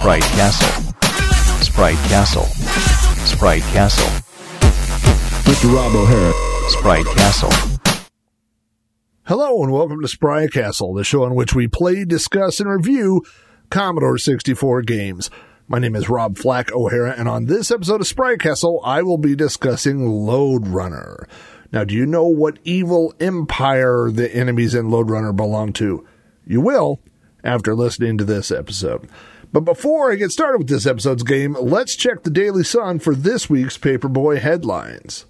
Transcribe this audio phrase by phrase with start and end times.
[0.00, 0.94] Sprite Castle.
[1.60, 2.44] Sprite Castle.
[3.26, 4.06] Sprite Castle.
[5.44, 5.76] Mr.
[5.76, 6.32] Rob O'Hara.
[6.70, 7.50] Sprite Castle.
[9.24, 13.22] Hello and welcome to Sprite Castle, the show in which we play, discuss, and review
[13.68, 15.28] Commodore 64 games.
[15.68, 19.18] My name is Rob Flack O'Hara, and on this episode of Sprite Castle, I will
[19.18, 21.28] be discussing Lode Runner.
[21.72, 26.06] Now, do you know what evil empire the enemies in Lode Runner belong to?
[26.46, 27.00] You will
[27.44, 29.06] after listening to this episode.
[29.52, 33.16] But before I get started with this episode's game, let's check the Daily Sun for
[33.16, 35.26] this week's Paperboy headlines.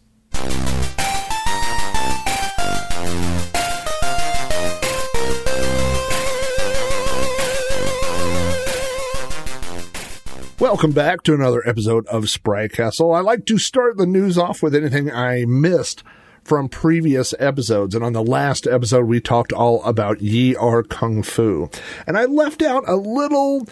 [10.58, 13.14] Welcome back to another episode of Sprite Castle.
[13.14, 16.02] I like to start the news off with anything I missed
[16.44, 17.94] from previous episodes.
[17.94, 21.70] And on the last episode, we talked all about Yie Ar Kung Fu.
[22.06, 23.66] And I left out a little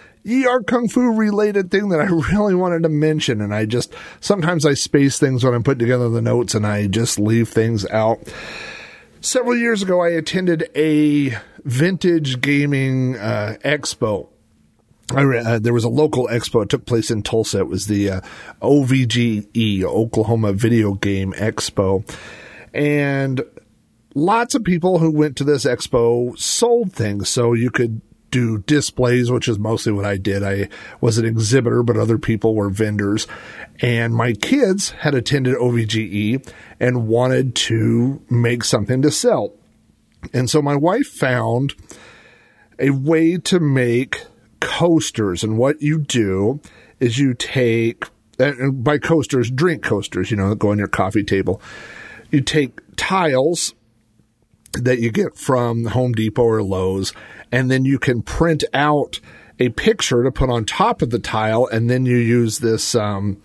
[0.46, 3.40] Ar Kung Fu related thing that I really wanted to mention.
[3.40, 6.86] And I just, sometimes I space things when I'm putting together the notes and I
[6.86, 8.20] just leave things out.
[9.20, 14.28] Several years ago, I attended a vintage gaming uh, expo
[15.14, 16.62] I, uh, there was a local expo.
[16.62, 17.60] It took place in Tulsa.
[17.60, 18.20] It was the uh,
[18.60, 22.08] OVGE, Oklahoma Video Game Expo.
[22.74, 23.42] And
[24.14, 27.30] lots of people who went to this expo sold things.
[27.30, 30.42] So you could do displays, which is mostly what I did.
[30.42, 30.68] I
[31.00, 33.26] was an exhibitor, but other people were vendors.
[33.80, 36.46] And my kids had attended OVGE
[36.80, 39.54] and wanted to make something to sell.
[40.32, 41.74] And so my wife found
[42.78, 44.26] a way to make
[44.60, 45.42] coasters.
[45.42, 46.60] And what you do
[47.00, 48.04] is you take,
[48.38, 51.60] and by coasters, drink coasters, you know, that go on your coffee table.
[52.30, 53.74] You take tiles
[54.84, 57.12] that you get from Home Depot or Lowe's,
[57.52, 59.20] and then you can print out
[59.58, 63.42] a picture to put on top of the tile, and then you use this um,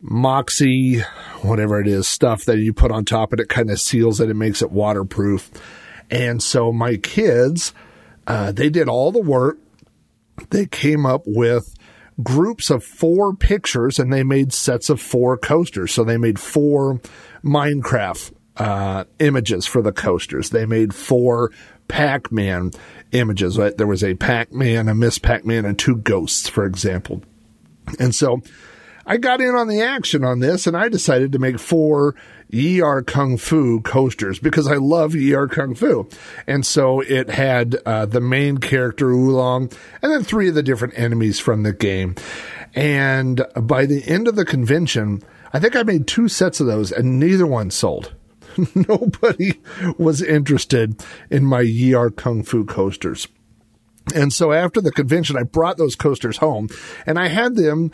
[0.00, 1.00] Moxie,
[1.42, 4.30] whatever it is, stuff that you put on top, and it kind of seals it
[4.30, 5.50] and makes it waterproof.
[6.10, 7.72] And so my kids,
[8.26, 9.58] uh, they did all the work
[10.48, 11.74] they came up with
[12.22, 15.92] groups of four pictures and they made sets of four coasters.
[15.92, 17.00] So they made four
[17.44, 20.50] Minecraft uh, images for the coasters.
[20.50, 21.50] They made four
[21.88, 22.70] Pac Man
[23.10, 23.58] images.
[23.58, 23.76] Right?
[23.76, 27.22] There was a Pac Man, a Miss Pac Man, and two ghosts, for example.
[27.98, 28.42] And so
[29.06, 32.14] I got in on the action on this and I decided to make four
[32.54, 36.08] Ar Kung Fu coasters because I love Ar Kung Fu.
[36.46, 39.72] And so it had uh, the main character Oolong
[40.02, 42.14] and then three of the different enemies from the game.
[42.74, 45.22] And by the end of the convention,
[45.52, 48.12] I think I made two sets of those and neither one sold.
[48.74, 49.60] Nobody
[49.98, 53.28] was interested in my Yie Ar Kung Fu coasters.
[54.14, 56.68] And so after the convention, I brought those coasters home
[57.06, 57.92] and I had them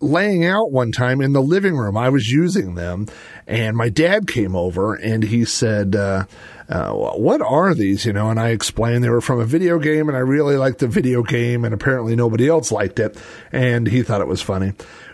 [0.00, 1.96] laying out one time in the living room.
[1.96, 3.06] I was using them,
[3.46, 6.24] and my dad came over and he said, uh,
[6.68, 10.08] uh, "What are these?" You know, and I explained they were from a video game,
[10.08, 13.16] and I really liked the video game, and apparently nobody else liked it,
[13.52, 14.72] and he thought it was funny.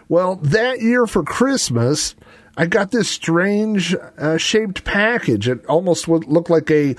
[0.09, 2.15] Well, that year for Christmas.
[2.57, 5.49] I got this strange uh, shaped package.
[5.49, 6.95] It almost would look like a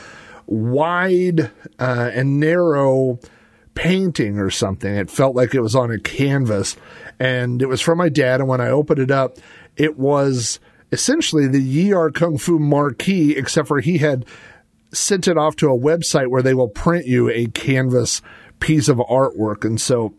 [0.48, 3.20] wide uh, and narrow
[3.74, 4.94] painting or something.
[4.94, 6.76] It felt like it was on a canvas
[7.20, 8.42] and it was from my dad.
[8.42, 9.38] And when I opened it up,
[9.78, 10.60] it was
[10.92, 14.26] essentially the Yie Ar Kung Fu marquee, except for he had
[14.92, 18.22] sent it off to a website where they will print you a canvas
[18.60, 19.66] piece of artwork.
[19.66, 20.14] And so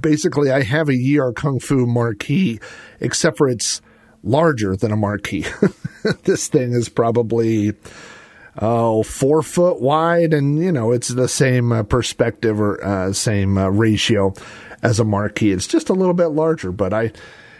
[0.00, 2.60] basically, I have a Yie Ar Kung Fu marquee,
[3.00, 3.80] except for it's
[4.26, 5.46] larger than a marquee.
[6.24, 7.74] this thing is probably
[8.58, 13.56] oh four foot wide, and you know it's the same uh, perspective or uh, same
[13.56, 14.34] uh, ratio
[14.82, 15.52] as a marquee.
[15.52, 17.12] It's just a little bit larger, but I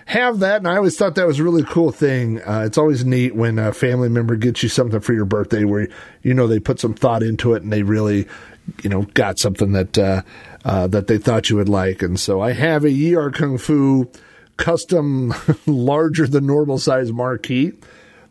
[0.06, 2.40] have that, and I always thought that was a really cool thing.
[2.42, 5.88] Uh, it's always neat when a family member gets you something for your birthday where
[6.22, 8.28] you know they put some thought into it and they really,
[8.82, 10.22] you know, got something that uh,
[10.64, 12.02] uh, that they thought you would like.
[12.02, 14.10] And so I have a Yar Kung Fu
[14.56, 15.34] custom,
[15.66, 17.72] larger than normal size marquee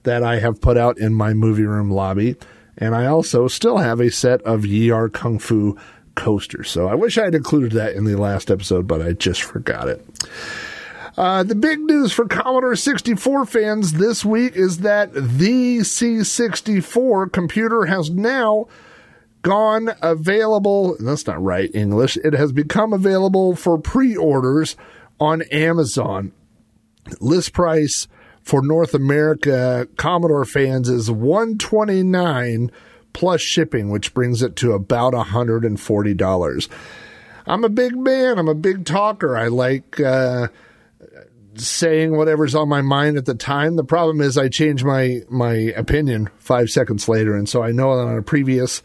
[0.03, 2.35] that I have put out in my movie room lobby.
[2.77, 5.77] And I also still have a set of Yie Ar Kung Fu
[6.15, 6.69] coasters.
[6.69, 9.87] So I wish I had included that in the last episode, but I just forgot
[9.87, 10.05] it.
[11.17, 17.85] Uh, the big news for Commodore 64 fans this week is that the C64 computer
[17.85, 18.67] has now
[19.41, 20.97] gone available.
[20.99, 22.17] That's not right English.
[22.17, 24.75] It has become available for pre orders
[25.19, 26.31] on Amazon.
[27.19, 28.07] List price
[28.41, 32.71] for North America Commodore fans is 129
[33.13, 36.69] plus shipping, which brings it to about $140.
[37.47, 38.37] I'm a big man.
[38.37, 39.37] I'm a big talker.
[39.37, 40.47] I like uh,
[41.55, 43.75] saying whatever's on my mind at the time.
[43.75, 47.95] The problem is I change my my opinion five seconds later, and so I know
[47.97, 48.81] that on a previous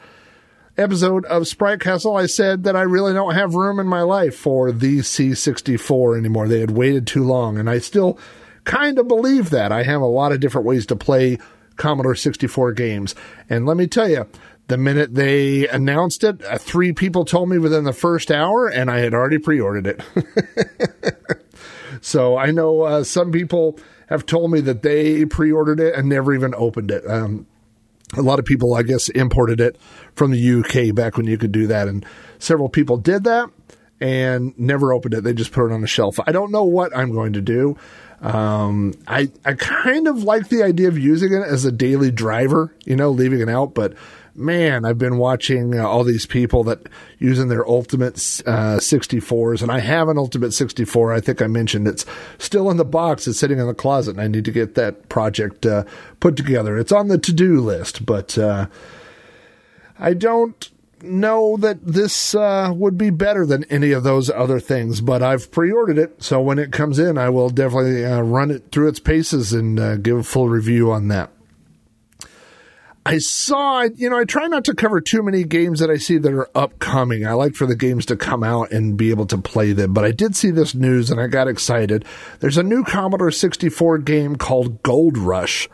[0.81, 4.35] episode of Sprite Castle, I said that I really don't have room in my life
[4.37, 6.49] for the C64 anymore.
[6.49, 8.19] They had waited too long, and I still
[8.65, 9.73] kind of believe that.
[9.73, 11.39] I have a lot of different ways to play
[11.77, 13.15] Commodore 64 games,
[13.49, 14.27] and let me tell you.
[14.69, 18.89] The minute they announced it, uh, three people told me within the first hour, and
[18.89, 20.01] I had already pre ordered it.
[22.01, 23.79] So I know uh, some people
[24.09, 27.09] have told me that they pre ordered it and never even opened it.
[27.09, 27.47] Um,
[28.17, 29.77] a lot of people, I guess, imported it
[30.15, 31.89] from the UK back when you could do that.
[31.89, 32.05] And
[32.39, 33.51] several people did that
[34.01, 35.25] and never opened it.
[35.25, 36.19] They just put it on a shelf.
[36.27, 37.77] I don't know what I'm going to do.
[38.21, 42.75] Um, I, I kind of like the idea of using it as a daily driver,
[42.85, 43.95] you know, leaving it out, but
[44.41, 46.89] man, I've been watching uh, all these people that
[47.19, 48.15] using their Ultimate
[48.47, 51.13] uh, 64s, and I have an Ultimate 64.
[51.13, 52.07] I think I mentioned it's
[52.39, 53.29] still in the box.
[53.29, 55.85] It's sitting in the closet, and I need to get that project uh,
[56.19, 56.79] put together.
[56.79, 58.67] It's on the to do list, but uh,
[59.99, 60.71] I don't
[61.03, 65.51] know that this uh, would be better than any of those other things, but I've
[65.51, 66.23] pre ordered it.
[66.23, 70.03] So when it comes in, I will definitely uh, run it through its paces and
[70.03, 71.31] give a full review on that.
[73.07, 76.19] I saw, you know, I try not to cover too many games that I see
[76.19, 77.27] that are upcoming.
[77.27, 80.05] I like for the games to come out and be able to play them, but
[80.05, 82.05] I did see this news and I got excited.
[82.41, 85.69] There's a new Commodore 64 game called Gold Rush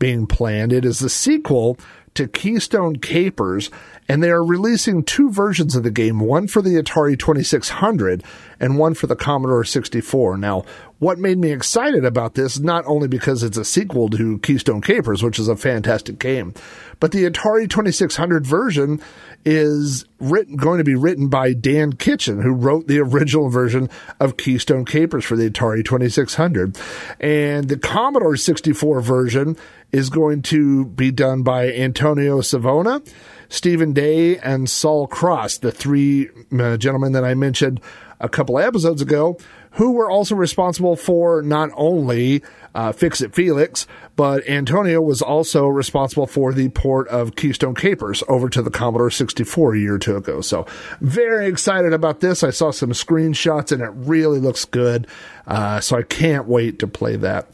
[0.00, 0.72] being planned.
[0.72, 1.78] It is the sequel
[2.14, 3.70] to Keystone Capers,
[4.08, 8.22] and they are releasing two versions of the game, one for the Atari 2600
[8.60, 10.36] and one for the Commodore 64.
[10.36, 10.64] Now,
[11.02, 15.20] what made me excited about this, not only because it's a sequel to Keystone Capers,
[15.20, 16.54] which is a fantastic game,
[17.00, 19.00] but the Atari 2600 version
[19.44, 23.90] is written, going to be written by Dan Kitchen, who wrote the original version
[24.20, 26.78] of Keystone Capers for the Atari 2600.
[27.18, 29.56] And the Commodore 64 version
[29.90, 33.02] is going to be done by Antonio Savona,
[33.48, 37.80] Stephen Day, and Saul Cross, the three uh, gentlemen that I mentioned
[38.20, 39.36] a couple episodes ago,
[39.72, 42.42] who were also responsible for not only
[42.74, 43.86] uh, Fix It Felix,
[44.16, 49.10] but Antonio was also responsible for the port of Keystone Capers over to the Commodore
[49.10, 50.40] 64 a year or two ago.
[50.40, 50.66] So,
[51.00, 52.42] very excited about this.
[52.42, 55.06] I saw some screenshots and it really looks good.
[55.46, 57.48] Uh, so, I can't wait to play that.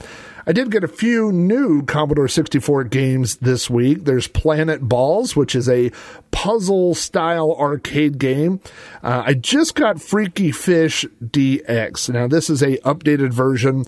[0.49, 4.07] I did get a few new Commodore 64 games this week.
[4.07, 5.93] There's Planet Balls, which is a
[6.31, 8.63] puzzle style arcade game.
[9.03, 12.09] Uh, I just got Freaky Fish DX.
[12.09, 13.85] Now, this is a updated version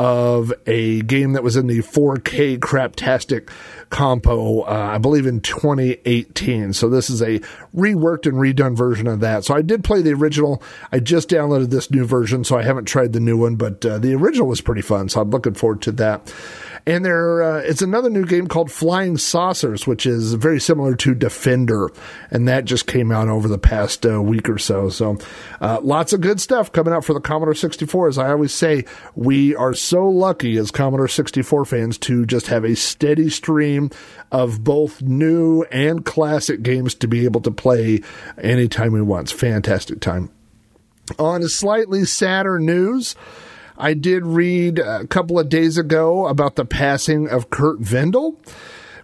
[0.00, 3.50] of a game that was in the 4K Craptastic
[3.90, 6.72] compo, uh, I believe in 2018.
[6.72, 7.40] So this is a
[7.76, 9.44] reworked and redone version of that.
[9.44, 10.62] So I did play the original.
[10.90, 13.98] I just downloaded this new version, so I haven't tried the new one, but uh,
[13.98, 15.10] the original was pretty fun.
[15.10, 16.32] So I'm looking forward to that.
[16.86, 21.14] And there, uh, it's another new game called Flying Saucers, which is very similar to
[21.14, 21.90] Defender,
[22.30, 24.88] and that just came out over the past uh, week or so.
[24.88, 25.18] So,
[25.60, 28.08] uh, lots of good stuff coming out for the Commodore 64.
[28.08, 28.84] As I always say,
[29.14, 33.90] we are so lucky as Commodore 64 fans to just have a steady stream
[34.32, 38.00] of both new and classic games to be able to play
[38.38, 39.30] anytime we want.
[39.30, 40.30] It's fantastic time.
[41.18, 43.16] On a slightly sadder news.
[43.80, 48.38] I did read a couple of days ago about the passing of Curt Vendel.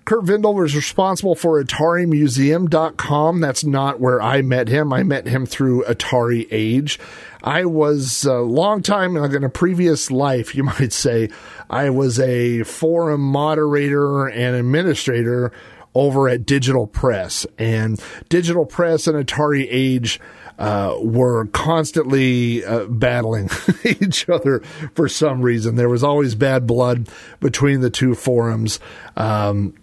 [0.04, 3.40] Curt Vendel was responsible for AtariMuseum.com.
[3.40, 4.92] That's not where I met him.
[4.92, 7.00] I met him through Atari Age.
[7.42, 11.30] I was a long time, in a previous life, you might say,
[11.68, 15.50] I was a forum moderator and administrator
[15.94, 17.46] over at Digital Press.
[17.58, 20.20] And Digital Press and Atari Age
[20.58, 23.50] uh, were constantly uh, battling
[23.84, 24.60] each other
[24.94, 25.76] for some reason.
[25.76, 27.08] There was always bad blood
[27.40, 28.80] between the two forums.
[29.16, 29.74] Um,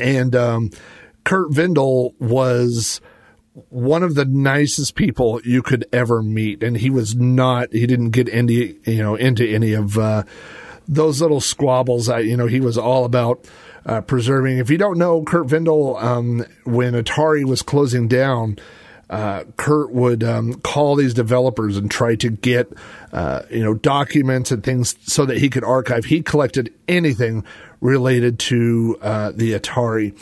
[0.00, 0.70] and um,
[1.24, 3.00] Curt Vendel was
[3.68, 7.72] one of the nicest people you could ever meet, and he was not.
[7.72, 10.22] He didn't get into you know into any of uh,
[10.88, 12.08] those little squabbles.
[12.08, 13.46] I, you know, he was all about
[13.84, 14.58] uh, preserving.
[14.58, 18.58] If you don't know Curt Vendel, um, when Atari was closing down,
[19.12, 22.72] uh, Curt would um, call these developers and try to get
[23.12, 26.06] uh, you know documents and things so that he could archive.
[26.06, 27.44] He collected anything
[27.82, 30.16] related to uh, the Atari.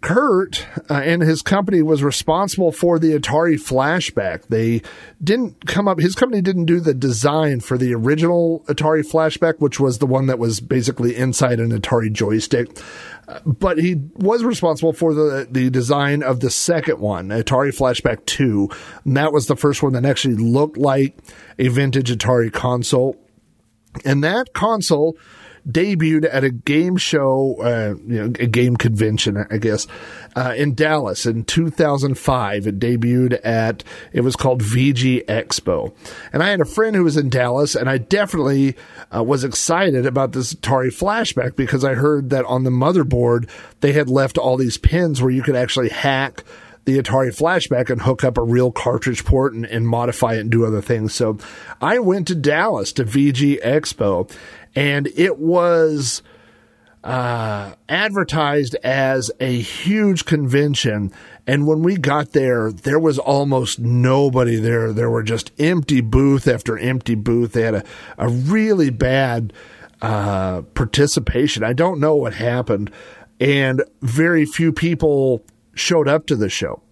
[0.00, 4.46] Curt uh, and his company was responsible for the Atari Flashback.
[4.46, 4.82] They
[5.22, 9.80] didn't come up, his company didn't do the design for the original Atari Flashback, which
[9.80, 12.78] was the one that was basically inside an Atari joystick.
[13.44, 18.70] But he was responsible for the, the design of the second one, Atari Flashback 2.
[19.04, 21.18] And that was the first one that actually looked like
[21.58, 23.16] a vintage Atari console.
[24.04, 25.16] And that console
[25.70, 29.86] debuted at a game show, uh, you know, a game convention, I guess,
[30.36, 32.66] uh, in Dallas in 2005.
[32.66, 35.94] It debuted at, it was called VG Expo.
[36.32, 38.76] And I had a friend who was in Dallas, and I definitely
[39.14, 43.48] uh, was excited about this Atari flashback because I heard that on the motherboard,
[43.80, 46.44] they had left all these pins where you could actually hack
[46.88, 50.50] the Atari Flashback and hook up a real cartridge port and, and, modify it and
[50.50, 51.14] do other things.
[51.14, 51.36] So
[51.82, 54.32] I went to Dallas to VG Expo
[54.78, 56.22] and it was
[57.02, 61.12] uh, advertised as a huge convention.
[61.48, 64.92] And when we got there, there was almost nobody there.
[64.92, 67.54] There were just empty booth after empty booth.
[67.54, 67.84] They had a,
[68.18, 69.52] a really bad
[70.00, 71.64] uh, participation.
[71.64, 72.92] I don't know what happened.
[73.40, 75.44] And very few people
[75.74, 76.82] showed up to the show.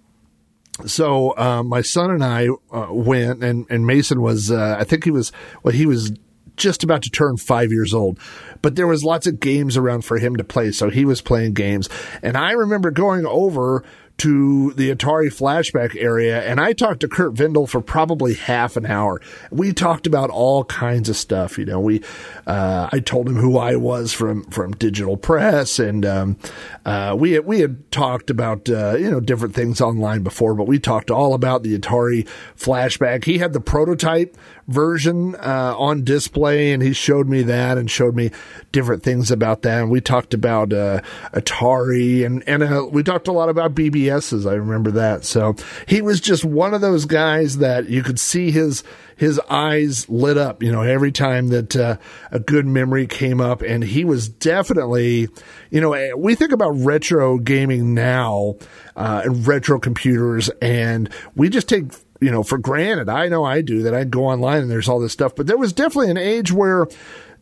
[0.87, 5.05] So uh, my son and I uh, went, and, and Mason was, uh, I think
[5.05, 5.31] he was,
[5.63, 6.13] well, he was
[6.57, 8.19] just about to turn five years old,
[8.63, 10.73] but there was lots of games around for him to play.
[10.73, 11.89] So he was playing games.
[12.23, 13.85] And I remember going over
[14.19, 18.87] to the Atari flashback area and I talked to Curt Vendel for probably half an
[18.87, 19.21] hour.
[19.51, 21.59] We talked about all kinds of stuff.
[21.59, 22.03] You know, we,
[22.47, 26.39] uh, I told him who I was from, from digital press and, um,
[26.87, 30.67] uh, we had, we had talked about, uh, you know, different things online before, but
[30.67, 33.25] we talked all about the Atari flashback.
[33.25, 34.37] He had the prototype
[34.69, 38.31] version uh, on display, and he showed me that and showed me
[38.73, 39.83] different things about that.
[39.83, 41.01] And we talked about uh,
[41.33, 44.51] Atari, and and uh, we talked a lot about BBSs.
[44.51, 45.25] I remember that.
[45.25, 45.55] So
[45.87, 48.83] he was just one of those guys that you could see his
[49.17, 51.97] his eyes lit up, you know, every time that uh,
[52.31, 53.63] a good memory came up.
[53.63, 55.29] And he was definitely,
[55.71, 58.57] you know, eh, we think about retro gaming now
[58.95, 61.85] uh, and retro computers, and we just take
[62.21, 63.09] you know, for granted.
[63.09, 63.95] I know I do that.
[63.95, 66.87] I go online and there's all this stuff, but there was definitely an age where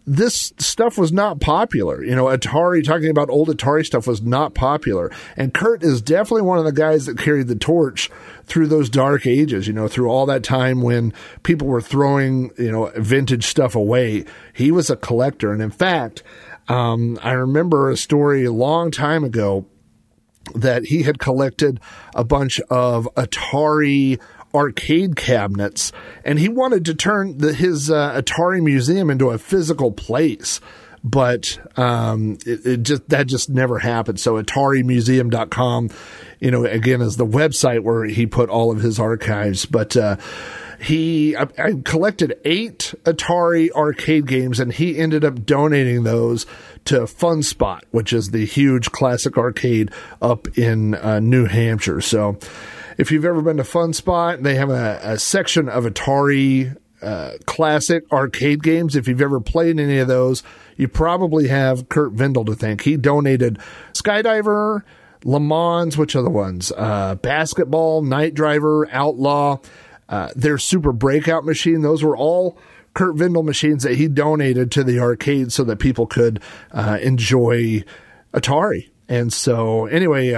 [0.07, 2.05] this stuff was not popular.
[2.05, 5.11] You know, Atari, talking about old Atari stuff was not popular.
[5.37, 8.11] And Curt is definitely one of the guys that carried the torch
[8.45, 12.71] through those dark ages, you know, through all that time when people were throwing, you
[12.71, 14.27] know, vintage stuff away.
[14.53, 15.53] He was a collector.
[15.53, 16.23] And in fact,
[16.69, 19.67] um, I remember a story a long time ago
[20.55, 21.81] that he had collected
[22.15, 24.21] a bunch of Atari
[24.55, 25.93] arcade cabinets,
[26.25, 30.61] and he wanted to turn the, his uh, Atari museum into a physical place.
[31.07, 34.19] But um, it, it, just that just never happened.
[34.19, 35.91] So AtariMuseum.com,
[36.41, 39.67] you know, again is the website where he put all of his archives.
[39.67, 40.17] But uh,
[40.81, 46.47] he I, I collected eight Atari arcade games, and he ended up donating those
[46.87, 49.91] to FunSpot, which is the huge classic arcade
[50.23, 52.01] up in uh, New Hampshire.
[52.01, 52.39] So
[52.99, 57.33] if you've ever been to Fun Spot, they have a, a section of Atari uh,
[57.47, 58.97] classic arcade games.
[58.97, 60.43] If you've ever played any of those,
[60.77, 62.83] you probably have Curt Vendel to thank.
[62.83, 63.59] He donated
[63.93, 64.83] Skydiver,
[65.25, 66.73] Le Mans, which other ones?
[66.77, 69.59] Uh, basketball, Night Driver, Outlaw,
[70.09, 71.83] uh, their Super Breakout machine.
[71.83, 72.59] Those were all
[72.95, 76.41] Curt Vendel machines that he donated to the arcade so that people could
[76.73, 77.85] uh, enjoy
[78.33, 78.91] Atari.
[79.09, 80.33] And so, anyway,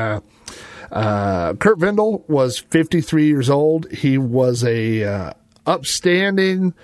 [0.91, 3.91] uh, Curt Vendel was 53 years old.
[3.91, 5.33] He was a uh,
[5.67, 6.75] upstanding,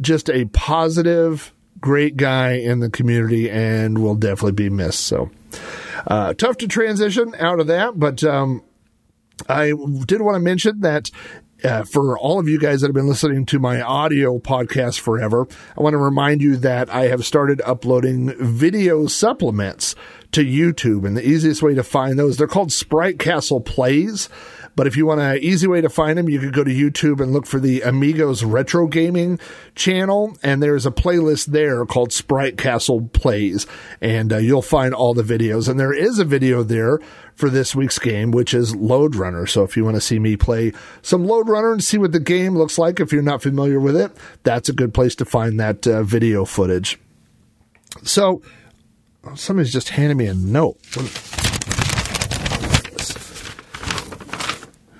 [0.00, 5.00] just a positive, great guy in the community, and will definitely be missed.
[5.00, 5.30] So
[6.06, 8.62] uh, tough to transition out of that, but um,
[9.48, 9.72] I
[10.06, 11.10] did want to mention that
[11.64, 15.46] uh, for all of you guys that have been listening to my audio podcast forever,
[15.76, 19.94] I want to remind you that I have started uploading video supplements
[20.32, 21.06] to YouTube.
[21.06, 24.28] And the easiest way to find those, they're called Sprite Castle Plays.
[24.76, 27.20] But if you want an easy way to find them, you could go to YouTube
[27.20, 29.38] and look for the Amigos Retro Gaming
[29.74, 30.36] channel.
[30.42, 33.66] And there's a playlist there called Sprite Castle Plays.
[34.00, 35.68] And uh, you'll find all the videos.
[35.68, 36.98] And there is a video there
[37.34, 39.46] for this week's game, which is Lode Runner.
[39.46, 42.20] So if you want to see me play some Lode Runner and see what the
[42.20, 44.12] game looks like, if you're not familiar with it,
[44.42, 46.98] that's a good place to find that uh, video footage.
[48.02, 48.42] So,
[49.36, 50.78] somebody's just handed me a note.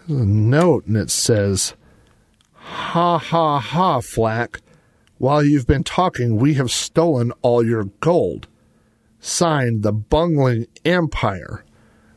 [0.09, 1.75] A note, and it says,
[2.53, 4.61] "Ha ha ha, Flack!
[5.19, 8.49] While you've been talking, we have stolen all your gold."
[9.21, 11.65] Signed, the Bungling Empire.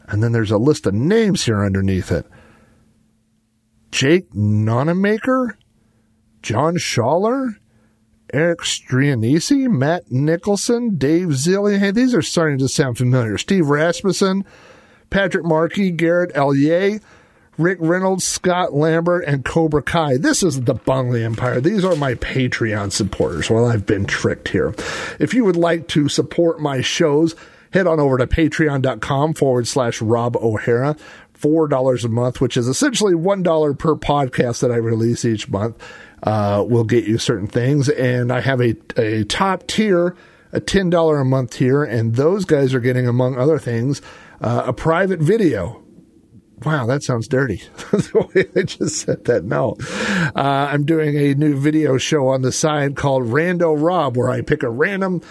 [0.07, 2.25] And then there's a list of names here underneath it.
[3.91, 5.51] Jake Nonamaker,
[6.41, 7.55] John Schaller,
[8.33, 11.79] Eric Strianese, Matt Nicholson, Dave Zillian.
[11.79, 13.37] Hey, these are starting to sound familiar.
[13.37, 14.43] Steve Rasmussen,
[15.09, 16.99] Patrick Markey, Garrett Ellier,
[17.57, 20.17] Rick Reynolds, Scott Lambert, and Cobra Kai.
[20.17, 21.59] This is the Bungling Empire.
[21.59, 23.49] These are my Patreon supporters.
[23.49, 24.75] Well, I've been tricked here.
[25.19, 27.35] If you would like to support my shows,
[27.73, 30.95] head on over to patreon.com forward slash Rob O'Hara.
[31.39, 35.77] $4 a month, which is essentially $1 per podcast that I release each month,
[36.23, 37.89] uh, will get you certain things.
[37.89, 40.15] And I have a, a top tier,
[40.51, 44.01] a $10 a month tier, and those guys are getting, among other things,
[44.41, 45.83] uh, a private video
[46.65, 47.57] Wow, that sounds dirty.
[47.91, 49.43] the way I just said that.
[49.43, 49.77] No.
[50.35, 54.41] Uh, I'm doing a new video show on the side called Rando Rob, where I
[54.41, 55.21] pick a random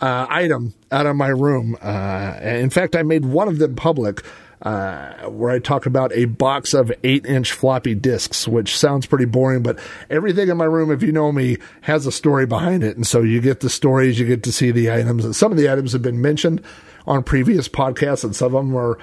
[0.00, 1.76] uh, item out of my room.
[1.80, 4.24] Uh, in fact, I made one of them public.
[4.60, 9.24] Uh, where I talk about a box of eight inch floppy disks, which sounds pretty
[9.24, 12.94] boring, but everything in my room, if you know me, has a story behind it.
[12.94, 15.24] And so you get the stories, you get to see the items.
[15.24, 16.62] And some of the items have been mentioned
[17.08, 18.98] on previous podcasts, and some of them are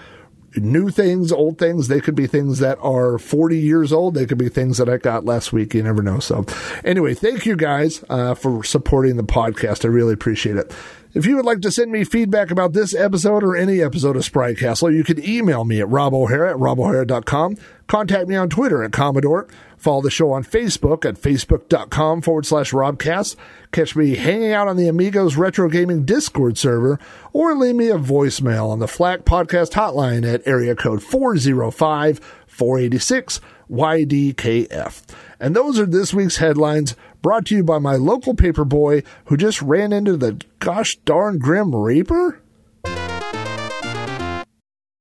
[0.55, 1.87] new things, old things.
[1.87, 4.13] They could be things that are 40 years old.
[4.13, 5.73] They could be things that I got last week.
[5.73, 6.19] You never know.
[6.19, 6.45] So,
[6.83, 9.85] anyway, thank you guys uh, for supporting the podcast.
[9.85, 10.73] I really appreciate it.
[11.19, 14.23] If you would like to send me feedback about this episode or any episode of
[14.23, 17.57] Sprite Castle, you can email me at robohara at robohara.com.
[17.87, 19.45] Contact me on Twitter at Commodore.
[19.75, 23.35] Follow the show on Facebook at facebook.com forward slash Robcast.
[23.73, 26.97] Catch me hanging out on the Amigos Retro Gaming Discord server
[27.33, 33.41] or leave me a voicemail on the Flack Podcast hotline at area code 405 486
[33.69, 35.03] YDKF.
[35.39, 39.37] And those are this week's headlines brought to you by my local paper boy who
[39.37, 42.41] just ran into the gosh darn Grim Reaper.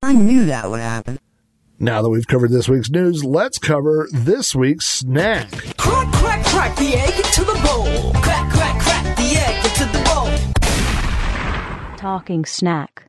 [0.02, 1.18] I knew that would happen.
[1.80, 5.50] Now that we've covered this week's news, let's cover this week's snack.
[5.76, 8.12] Crack, crack, crack the egg into the bowl.
[8.20, 10.28] Crack, crack, crack the egg into the bowl.
[11.96, 13.04] Talking snack.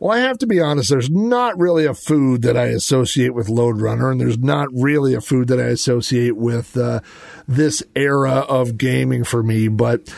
[0.00, 3.50] Well, I have to be honest, there's not really a food that I associate with
[3.50, 7.00] Lode Runner, and there's not really a food that I associate with uh,
[7.46, 10.08] this era of gaming for me, but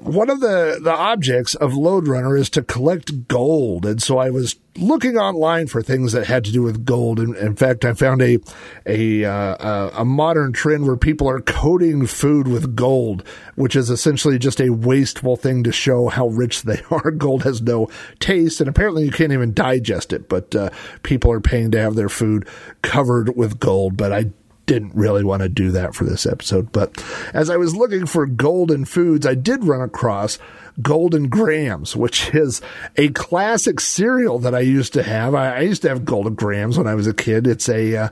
[0.00, 3.84] one of the, the objects of Lode Runner is to collect gold.
[3.84, 7.20] And so I was looking online for things that had to do with gold.
[7.20, 8.38] And in fact, I found a,
[8.86, 13.24] a, uh, a modern trend where people are coating food with gold,
[13.56, 17.10] which is essentially just a wasteful thing to show how rich they are.
[17.10, 17.88] Gold has no
[18.20, 20.70] taste and apparently you can't even digest it, but, uh,
[21.02, 22.48] people are paying to have their food
[22.80, 23.98] covered with gold.
[23.98, 24.30] But I
[24.66, 26.72] didn't really want to do that for this episode.
[26.72, 30.38] But as I was looking for golden foods, I did run across
[30.82, 32.60] Golden Grahams, which is
[32.96, 35.34] a classic cereal that I used to have.
[35.34, 37.46] I, used to have Golden Grahams when I was a kid.
[37.46, 38.08] It's a uh,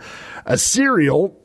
[0.47, 1.39] a cereal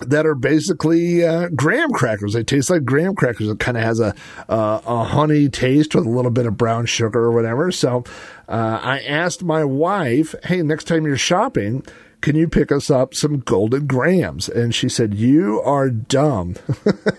[0.00, 2.34] that are basically uh, graham crackers.
[2.34, 3.48] They taste like graham crackers.
[3.48, 4.14] It kind of has a
[4.48, 7.72] uh, a honey taste with a little bit of brown sugar or whatever.
[7.72, 8.04] So
[8.48, 11.84] uh, I asked my wife, "Hey, next time you're shopping."
[12.26, 14.48] Can you pick us up some golden grahams?
[14.48, 16.56] And she said, you are dumb.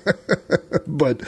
[0.86, 1.26] but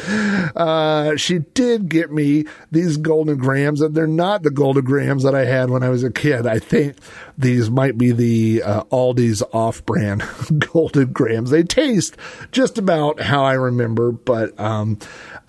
[0.54, 5.34] uh, she did get me these golden grahams, and they're not the golden grahams that
[5.34, 6.46] I had when I was a kid.
[6.46, 6.98] I think
[7.38, 10.24] these might be the uh, Aldi's off-brand
[10.74, 11.50] golden grahams.
[11.50, 12.18] They taste
[12.52, 15.00] just about how I remember, but um,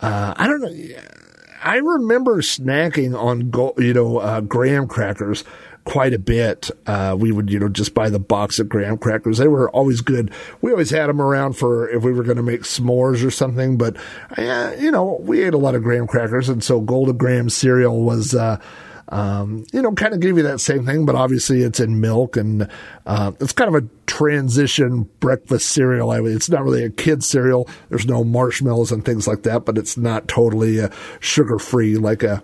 [0.01, 1.01] uh, I don't know.
[1.63, 3.53] I remember snacking on,
[3.85, 5.45] you know, uh, graham crackers
[5.85, 6.71] quite a bit.
[6.87, 9.39] Uh, we would, you know, just buy the box of graham crackers.
[9.39, 10.33] They were always good.
[10.61, 13.77] We always had them around for if we were going to make s'mores or something.
[13.77, 13.97] But,
[14.37, 16.49] uh, you know, we ate a lot of graham crackers.
[16.49, 18.59] And so Golden Graham cereal was, uh,
[19.11, 22.37] um, you know, kind of give you that same thing, but obviously it's in milk
[22.37, 22.69] and
[23.07, 26.11] uh, it's kind of a transition breakfast cereal.
[26.11, 27.69] I mean, it's not really a kid cereal.
[27.89, 32.23] There's no marshmallows and things like that, but it's not totally uh, sugar free like
[32.23, 32.43] a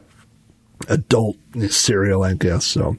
[0.88, 1.36] adult
[1.68, 2.64] cereal, I guess.
[2.64, 2.96] So,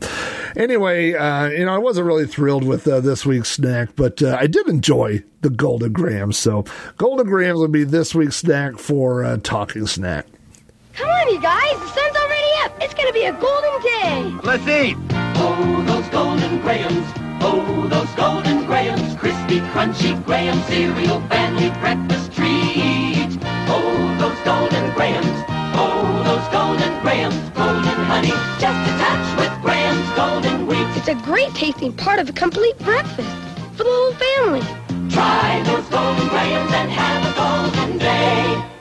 [0.55, 4.37] anyway, uh, you know, I wasn't really thrilled with uh, this week's snack, but uh,
[4.39, 6.37] I did enjoy the Golden Grahams.
[6.37, 6.65] So,
[6.97, 10.25] Golden Grahams will be this week's snack for uh, Talking Snack.
[10.93, 12.73] Come on, you guys, the sun's already up.
[12.81, 14.33] It's going to be a golden day.
[14.43, 14.97] Let's eat.
[15.39, 17.07] Oh, those golden grahams.
[17.39, 19.15] Oh, those golden grahams.
[19.15, 23.37] Crispy, crunchy graham cereal, family breakfast treat.
[23.69, 25.56] Oh, those golden grahams.
[25.79, 27.35] Oh, those golden grahams.
[27.51, 30.87] Golden honey, just a touch with Graham's golden wheat.
[30.97, 33.29] It's a great tasting part of a complete breakfast
[33.75, 34.61] for the whole family.
[35.09, 38.76] Try those golden grahams and have a golden day.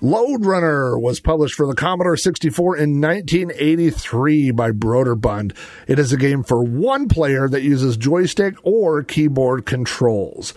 [0.00, 5.56] Lode Runner was published for the Commodore 64 in 1983 by Broderbund.
[5.86, 10.52] It is a game for one player that uses joystick or keyboard controls.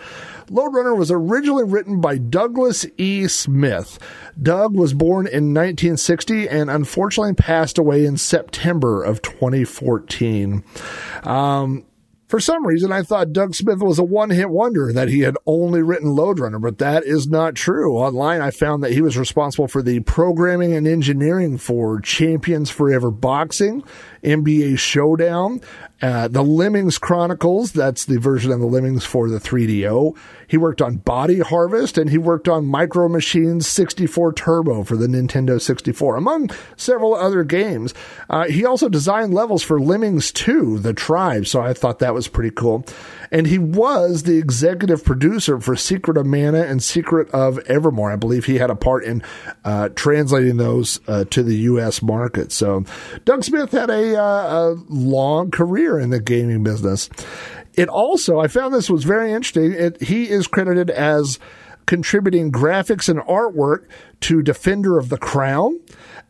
[0.50, 3.28] Lode Runner was originally written by Douglas E.
[3.28, 4.00] Smith.
[4.42, 10.64] Doug was born in 1960 and unfortunately passed away in September of 2014.
[11.24, 11.86] Um,
[12.28, 15.38] for some reason, I thought Doug Smith was a one hit wonder, that he had
[15.46, 17.98] only written Lode Runner, but that is not true.
[17.98, 23.12] Online, I found that he was responsible for the programming and engineering for Champions Forever
[23.12, 23.82] Boxing,
[24.24, 25.62] NBA Showdown,
[26.02, 30.16] uh, the Lemmings Chronicles, that's the version of the Lemmings for the 3DO.
[30.48, 35.08] He worked on Body Harvest and he worked on Micro Machines 64 Turbo for the
[35.08, 37.94] Nintendo 64, among several other games.
[38.30, 42.28] Uh, he also designed levels for Lemmings 2, The Tribe, so I thought that was
[42.28, 42.86] pretty cool.
[43.32, 48.12] And he was the executive producer for Secret of Mana and Secret of Evermore.
[48.12, 49.24] I believe he had a part in
[49.64, 52.02] uh, translating those uh, to the U.S.
[52.02, 52.52] market.
[52.52, 52.86] So
[53.26, 57.10] Doug Smith had a, uh, a long career in the gaming business.
[57.74, 59.74] It also, I found this was very interesting.
[59.74, 61.38] It, he is credited as
[61.86, 63.86] contributing graphics and artwork
[64.22, 65.80] to Defender of the Crown.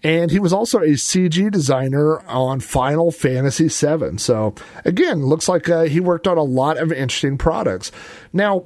[0.03, 4.17] And he was also a CG designer on Final Fantasy VII.
[4.17, 4.53] So
[4.85, 7.91] again, looks like uh, he worked on a lot of interesting products.
[8.31, 8.65] Now,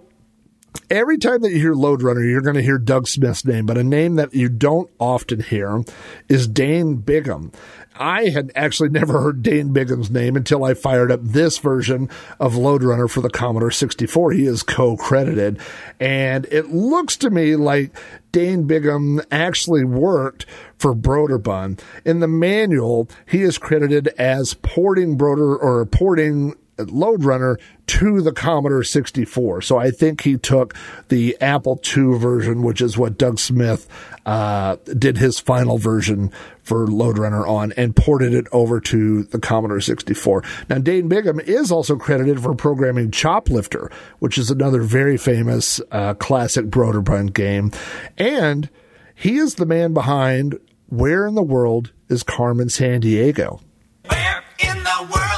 [0.90, 3.78] every time that you hear Lode Runner, you're going to hear Doug Smith's name, but
[3.78, 5.84] a name that you don't often hear
[6.28, 7.52] is Dane Bigham.
[7.96, 12.56] I had actually never heard Dane Bigham's name until I fired up this version of
[12.56, 14.32] Lode Runner for the Commodore 64.
[14.32, 15.60] He is co-credited,
[16.00, 17.96] and it looks to me like
[18.32, 20.46] Dane Bigham actually worked
[20.78, 21.82] for Broderbund.
[22.06, 26.56] In the manual, he is credited as porting Broder or porting
[26.90, 29.62] Lode Runner to the Commodore 64.
[29.62, 30.76] So I think he took
[31.10, 33.88] the Apple II version, which is what Doug Smith
[34.26, 36.32] uh, did his final version
[36.64, 40.44] for Lode Runner on, and ported it over to the Commodore 64.
[40.70, 46.14] Now, Dane Bigham is also credited for programming Choplifter, which is another very famous uh,
[46.14, 47.72] classic Broderbund game.
[48.18, 48.70] And
[49.16, 53.62] he is the man behind Where in the World is Carmen Sandiego?
[54.08, 55.31] Where in the world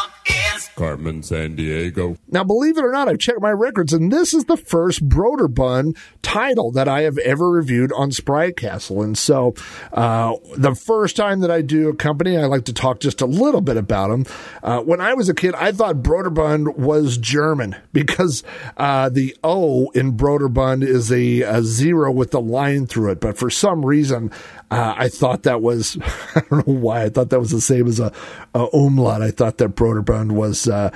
[0.75, 2.17] Carmen Sandiego.
[2.29, 5.97] Now, believe it or not, I've checked my records, and this is the first Broderbund
[6.21, 9.01] title that I have ever reviewed on Sprite Castle.
[9.01, 9.53] And so,
[9.91, 13.25] uh, the first time that I do a company, I like to talk just a
[13.25, 14.25] little bit about them.
[14.63, 18.43] Uh, when I was a kid, I thought Broderbund was German because
[18.77, 23.19] uh, the O in Broderbund is a, a zero with the line through it.
[23.19, 24.31] But for some reason,
[24.71, 25.97] uh, I thought that was,
[26.35, 28.11] I don't know why, I thought that was the same as a,
[28.55, 29.21] a umlaut.
[29.21, 30.91] I thought that Broderbund was uh,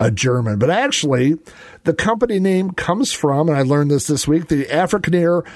[0.00, 0.58] a German.
[0.58, 1.36] But actually,
[1.84, 5.46] the company name comes from, and I learned this this week, the Afrikaner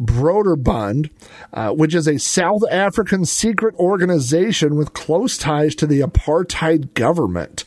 [0.00, 1.10] Broderbund,
[1.52, 7.64] uh, which is a South African secret organization with close ties to the apartheid government.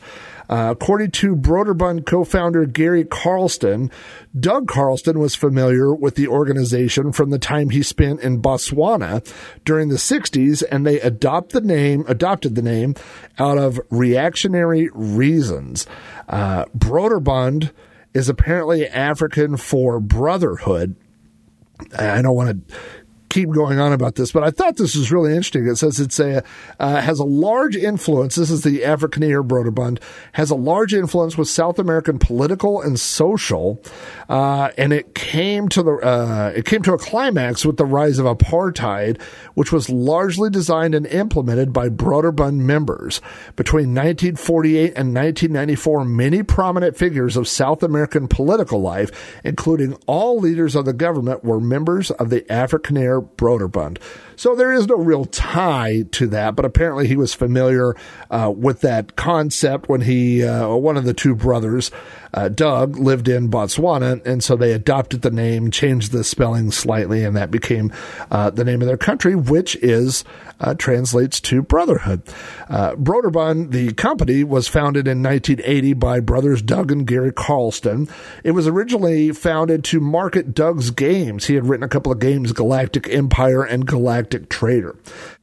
[0.50, 3.90] Uh, according to Broderbund co-founder Gary Carlston,
[4.38, 9.26] Doug Carlston was familiar with the organization from the time he spent in Botswana
[9.64, 12.94] during the 60s, and they adopt the name, adopted the name
[13.38, 15.86] out of reactionary reasons.
[16.28, 17.70] Uh, Broderbund
[18.14, 20.96] is apparently African for brotherhood.
[21.96, 22.76] I don't want to
[23.38, 25.68] keep going on about this, but I thought this was really interesting.
[25.68, 26.42] It says it's a
[26.80, 28.34] uh, has a large influence.
[28.34, 30.00] This is the Afrikaner Broderbund
[30.32, 33.80] has a large influence with South American political and social,
[34.28, 38.18] uh, and it came to the uh, it came to a climax with the rise
[38.18, 39.22] of apartheid,
[39.54, 43.20] which was largely designed and implemented by Broderbund members
[43.54, 46.04] between 1948 and 1994.
[46.04, 51.60] Many prominent figures of South American political life, including all leaders of the government, were
[51.60, 53.98] members of the Afrikaner Broderbund.
[54.36, 57.96] So there is no real tie to that, but apparently he was familiar
[58.30, 61.90] uh, with that concept when he, uh, one of the two brothers,
[62.34, 67.24] uh, Doug, lived in Botswana, and so they adopted the name, changed the spelling slightly,
[67.24, 67.92] and that became
[68.30, 70.24] uh, the name of their country, which is
[70.60, 72.22] uh, translates to brotherhood.
[72.68, 78.10] Uh, Broderbund, the company, was founded in 1980 by brothers Doug and Gary Carlston.
[78.44, 81.46] It was originally founded to market Doug's games.
[81.46, 84.96] He had written a couple of games, Galactic Empire and Galactic Trader.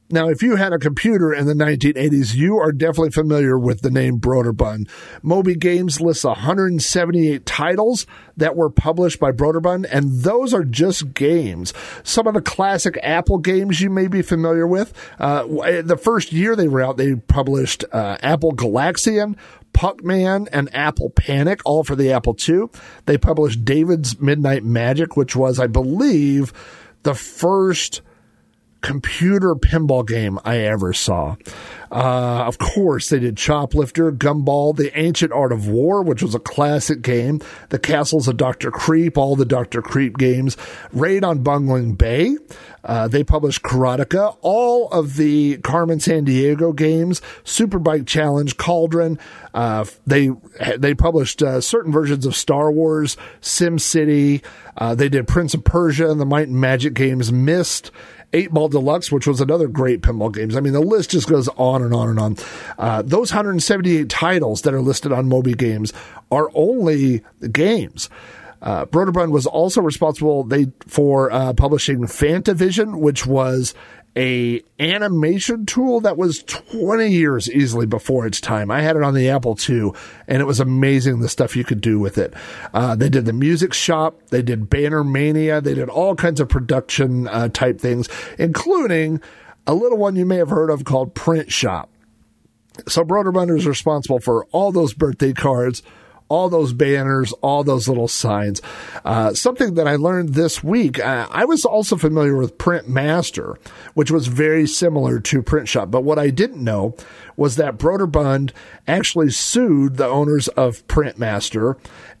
[0.08, 3.90] Now, if you had a computer in the 1980s, you are definitely familiar with the
[3.90, 4.88] name Broderbund.
[5.20, 11.72] Moby Games lists 178 titles that were published by Broderbund, and those are just games.
[12.04, 14.92] Some of the classic Apple games you may be familiar with.
[15.18, 19.36] Uh, the first year they were out, they published uh, Apple Galaxian,
[19.72, 22.66] Puckman and Apple Panic, all for the Apple II.
[23.06, 26.52] They published David's Midnight Magic, which was, I believe,
[27.02, 28.02] the first
[28.80, 31.36] computer pinball game I ever saw.
[31.90, 36.40] Uh, of course, they did Choplifter, Gumball, The Ancient Art of War, which was a
[36.40, 38.70] classic game, The Castles of Dr.
[38.70, 39.82] Creep, all the Dr.
[39.82, 40.56] Creep games,
[40.92, 42.36] Raid on Bungling Bay.
[42.84, 49.18] Uh, they published Karateka, all of the Carmen Sandiego games, Superbike Challenge, Cauldron.
[49.52, 50.30] Uh, they
[50.76, 54.40] they published uh, certain versions of Star Wars, Sim City.
[54.76, 57.90] Uh, they did Prince of Persia and the Might and Magic games, Myst.
[58.32, 60.56] Eight Ball Deluxe, which was another great pinball games.
[60.56, 62.36] I mean, the list just goes on and on and on.
[62.78, 65.92] Uh, those 178 titles that are listed on Moby Games
[66.30, 68.10] are only games.
[68.62, 73.74] Uh, Broderbund was also responsible they for uh, publishing Fantavision, which was
[74.16, 78.70] a animation tool that was 20 years easily before its time.
[78.70, 79.90] I had it on the Apple II,
[80.26, 82.32] and it was amazing the stuff you could do with it.
[82.72, 86.48] Uh, they did the music shop, they did Banner Mania, they did all kinds of
[86.48, 89.20] production uh, type things, including
[89.66, 91.90] a little one you may have heard of called Print Shop.
[92.88, 95.82] So Broderbund is responsible for all those birthday cards,
[96.28, 98.60] all those banners, all those little signs.
[99.04, 103.58] Uh, something that I learned this week, uh, I was also familiar with Print Master,
[103.94, 105.90] which was very similar to Print Shop.
[105.90, 106.96] But what I didn't know
[107.36, 108.52] was that Broderbund
[108.86, 111.76] actually sued the owners of Print Master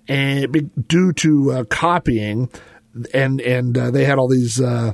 [0.08, 2.48] and due to uh, copying,
[3.12, 4.92] and and uh, they had all these uh,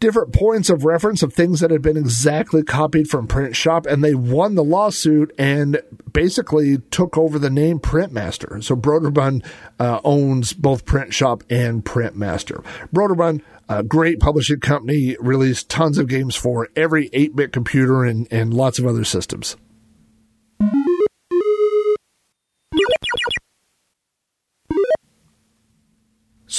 [0.00, 4.02] different points of reference of things that had been exactly copied from Print Shop, and
[4.02, 5.80] they won the lawsuit and
[6.12, 8.62] basically took over the name Printmaster.
[8.64, 9.44] So Broderbund
[9.78, 12.64] uh, owns both Print Shop and Printmaster.
[12.92, 18.26] Broderbund, a great publishing company, released tons of games for every 8 bit computer and,
[18.32, 19.56] and lots of other systems.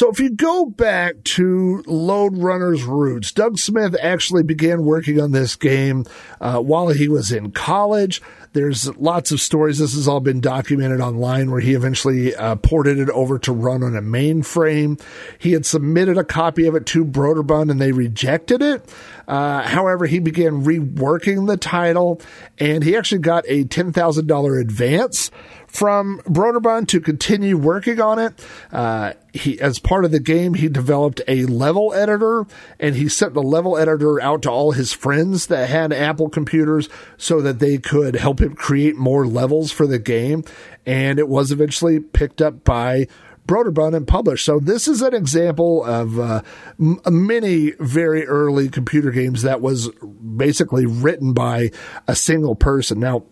[0.01, 5.31] So if you go back to Lode Runner's roots, Doug Smith actually began working on
[5.31, 6.07] this game
[6.39, 8.19] uh, while he was in college.
[8.53, 9.77] There's lots of stories.
[9.77, 13.83] This has all been documented online where he eventually uh, ported it over to run
[13.83, 14.99] on a mainframe.
[15.37, 18.91] He had submitted a copy of it to Broderbund and they rejected it.
[19.31, 22.19] Uh, however, he began reworking the title
[22.59, 25.31] and he actually got a $10,000 advance
[25.67, 28.45] from Broderbund to continue working on it.
[28.73, 32.45] Uh, he, as part of the game, he developed a level editor
[32.77, 36.89] and he sent the level editor out to all his friends that had Apple computers
[37.15, 40.43] so that they could help him create more levels for the game.
[40.85, 43.07] And it was eventually picked up by
[43.51, 44.45] Broderbund and published.
[44.45, 46.41] So this is an example of uh,
[46.79, 49.89] m- many very early computer games that was
[50.37, 51.71] basically written by
[52.07, 53.01] a single person.
[53.01, 53.25] Now,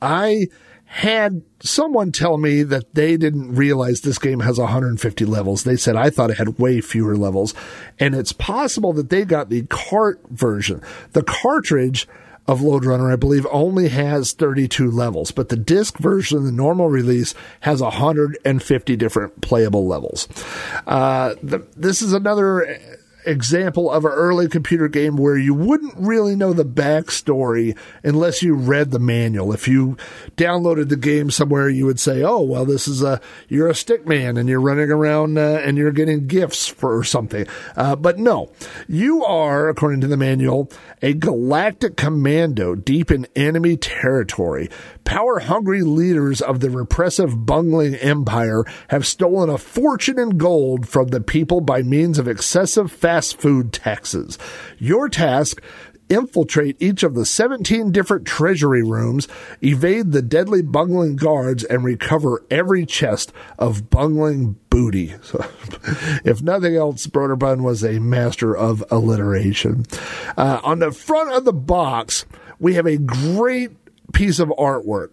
[0.00, 0.46] I
[0.84, 5.64] had someone tell me that they didn't realize this game has 150 levels.
[5.64, 7.52] They said I thought it had way fewer levels.
[7.98, 10.80] And it's possible that they got the cart version.
[11.12, 12.06] The cartridge
[12.48, 16.88] of Lode Runner, I believe, only has 32 levels, but the disc version, the normal
[16.88, 20.28] release, has 150 different playable levels.
[20.86, 22.78] Uh, the, this is another
[23.26, 28.54] example of an early computer game where you wouldn't really know the backstory unless you
[28.54, 29.52] read the manual.
[29.52, 29.96] If you
[30.36, 34.06] downloaded the game somewhere, you would say, "Oh, well, this is a you're a stick
[34.06, 38.52] man and you're running around uh, and you're getting gifts for something." Uh, but no,
[38.88, 40.70] you are, according to the manual,
[41.02, 44.70] a galactic commando deep in enemy territory.
[45.06, 51.08] Power hungry leaders of the repressive bungling empire have stolen a fortune in gold from
[51.08, 54.36] the people by means of excessive fast food taxes.
[54.78, 55.62] Your task
[56.08, 59.28] infiltrate each of the 17 different treasury rooms,
[59.62, 65.14] evade the deadly bungling guards, and recover every chest of bungling booty.
[65.22, 65.38] So,
[66.24, 69.86] if nothing else, Broderbund was a master of alliteration.
[70.36, 72.26] Uh, on the front of the box,
[72.58, 73.70] we have a great
[74.16, 75.10] piece of artwork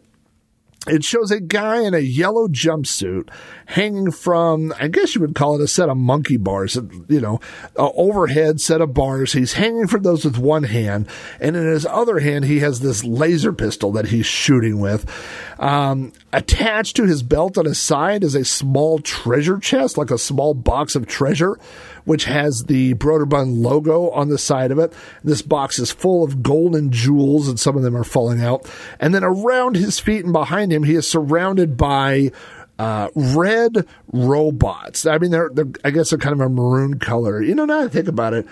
[0.87, 3.29] it shows a guy in a yellow jumpsuit
[3.67, 7.39] hanging from, I guess you would call it a set of monkey bars, you know,
[7.77, 9.31] overhead set of bars.
[9.31, 11.07] He's hanging from those with one hand,
[11.39, 15.09] and in his other hand, he has this laser pistol that he's shooting with.
[15.57, 20.17] Um, attached to his belt on his side is a small treasure chest, like a
[20.17, 21.57] small box of treasure
[22.05, 24.93] which has the Broderbund logo on the side of it.
[25.23, 28.69] This box is full of golden jewels, and some of them are falling out.
[28.99, 32.31] And then around his feet and behind him, he is surrounded by
[32.79, 35.05] uh, red robots.
[35.05, 37.41] I mean, they're, they're, I guess they're kind of a maroon color.
[37.41, 38.47] You know, now I think about it,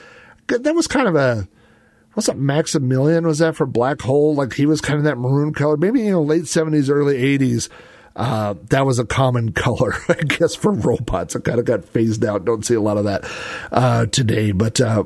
[0.47, 1.47] that was kind of a
[2.13, 4.35] what's that Maximilian was that for Black Hole?
[4.35, 5.77] Like he was kind of that maroon color.
[5.77, 7.69] Maybe you know late seventies, early eighties.
[8.15, 11.35] Uh, that was a common color, I guess, for robots.
[11.35, 12.45] It kind of got phased out.
[12.45, 13.29] Don't see a lot of that
[13.71, 14.79] uh, today, but.
[14.81, 15.03] Uh,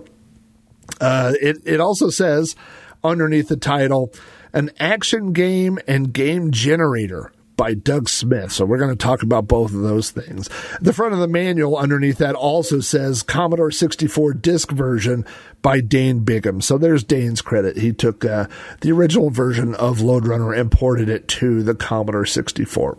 [1.02, 2.56] Uh, it, it also says
[3.04, 4.14] underneath the title,
[4.54, 8.52] an action game and game generator by Doug Smith.
[8.52, 10.50] So we're going to talk about both of those things.
[10.82, 15.26] The front of the manual underneath that also says Commodore 64 disc version
[15.62, 16.62] by Dane Bigham.
[16.62, 17.78] So there's Dane's credit.
[17.78, 18.48] He took uh,
[18.82, 22.98] the original version of Lode Runner and ported it to the Commodore 64.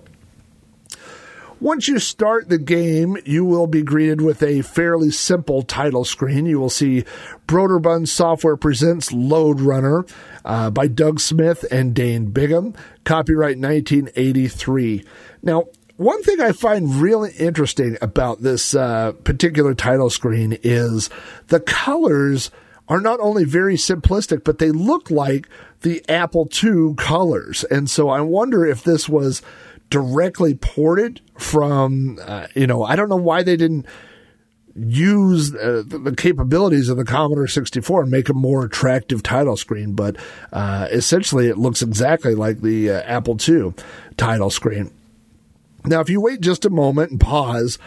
[1.61, 6.45] Once you start the game, you will be greeted with a fairly simple title screen.
[6.45, 7.05] You will see
[7.49, 10.05] Broderbund Software presents Lode Runner
[10.45, 15.03] uh, by Doug Smith and Dane Bigham, copyright 1983.
[15.43, 15.65] Now,
[15.97, 21.09] one thing I find really interesting about this uh, particular title screen is
[21.47, 22.51] the colors
[22.87, 25.49] are not only very simplistic, but they look like
[25.81, 27.65] the Apple II colors.
[27.65, 29.41] And so I wonder if this was
[29.91, 33.87] directly ported from, uh, you know, I don't know why they didn't
[34.75, 39.57] use uh, the, the capabilities of the Commodore 64 and make a more attractive title
[39.57, 40.17] screen, but
[40.53, 43.73] uh, essentially it looks exactly like the uh, Apple II
[44.17, 44.93] title screen.
[45.85, 47.79] Now, if you wait just a moment and pause,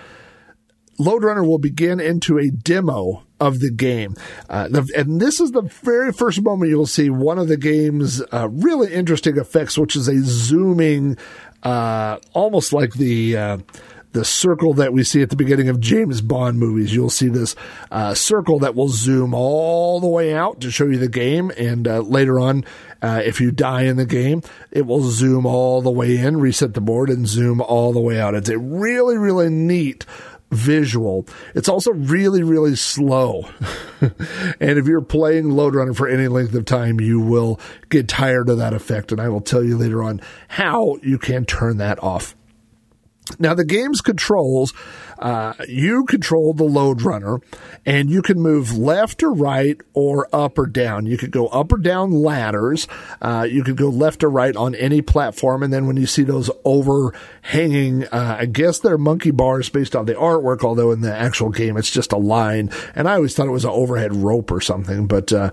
[0.98, 4.16] Lode Runner will begin into a demo of the game.
[4.50, 8.22] Uh, the, and this is the very first moment you'll see one of the game's
[8.34, 11.18] uh, really interesting effects, which is a zooming,
[11.64, 13.38] uh, almost like the.
[13.38, 13.58] Uh,
[14.12, 16.96] the circle that we see at the beginning of James Bond movies.
[16.96, 17.56] You'll see this
[17.92, 21.52] uh, circle that will zoom all the way out to show you the game.
[21.56, 22.66] And uh, later on,
[23.04, 24.42] if you die in the game,
[24.72, 28.20] it will zoom all the way in, reset the board, and zoom all the way
[28.20, 28.34] out.
[28.34, 30.08] It's a really, really neat
[30.52, 31.28] visual.
[31.54, 33.50] It's also really, really slow.
[34.02, 37.60] and if you're playing Lode Runner for any length of time, you will
[37.90, 39.12] get tired of that effect.
[39.12, 42.36] And I will tell you later on how you can turn that off.
[43.38, 44.74] Now, the game's controls,
[45.20, 47.42] uh, you control the Lode Runner,
[47.86, 51.06] and you can move left or right or up or down.
[51.06, 52.88] You could go up or down ladders.
[53.22, 55.62] Uh, you could go left or right on any platform.
[55.62, 60.06] And then when you see those overhanging, uh, I guess they're monkey bars based on
[60.06, 62.70] the artwork, although in the actual game it's just a line.
[62.96, 65.52] And I always thought it was an overhead rope or something, but uh,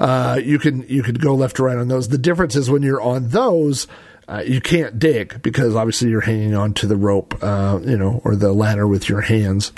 [0.00, 2.08] uh, you can you could go left or right on those.
[2.08, 3.86] The difference is when you're on those
[4.28, 8.20] uh, you can't dig because obviously you're hanging on to the rope, uh, you know,
[8.24, 9.72] or the ladder with your hands.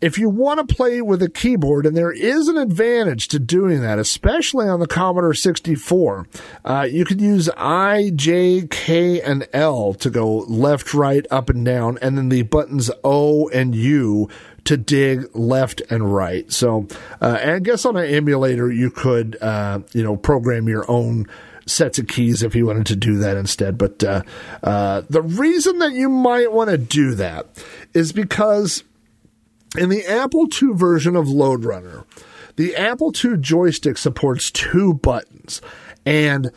[0.00, 3.80] If you want to play with a keyboard, and there is an advantage to doing
[3.80, 6.26] that, especially on the Commodore 64,
[6.64, 11.64] uh, you could use I, J, K, and L to go left, right, up, and
[11.64, 14.28] down, and then the buttons O and U
[14.64, 16.50] to dig left and right.
[16.52, 16.86] So,
[17.22, 21.28] uh, I guess on an emulator, you could, uh, you know, program your own
[21.66, 23.78] sets of keys if you wanted to do that instead.
[23.78, 24.22] But uh,
[24.62, 27.46] uh, the reason that you might want to do that
[27.92, 28.84] is because
[29.76, 32.04] in the Apple II version of Lode Runner,
[32.56, 35.60] the Apple II joystick supports two buttons.
[36.06, 36.50] And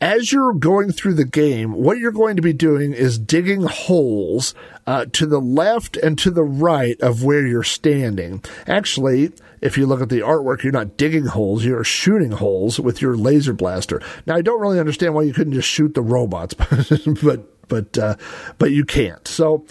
[0.00, 4.54] as you're going through the game, what you're going to be doing is digging holes
[4.86, 8.42] uh, to the left and to the right of where you're standing.
[8.66, 13.02] Actually, if you look at the artwork, you're not digging holes, you're shooting holes with
[13.02, 14.00] your laser blaster.
[14.26, 16.54] Now, I don't really understand why you couldn't just shoot the robots,
[17.22, 18.16] but but uh,
[18.58, 19.26] but you can't.
[19.26, 19.66] So,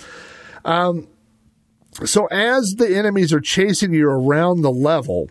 [0.65, 1.07] um,
[2.03, 5.29] so as the enemies are chasing you around the level,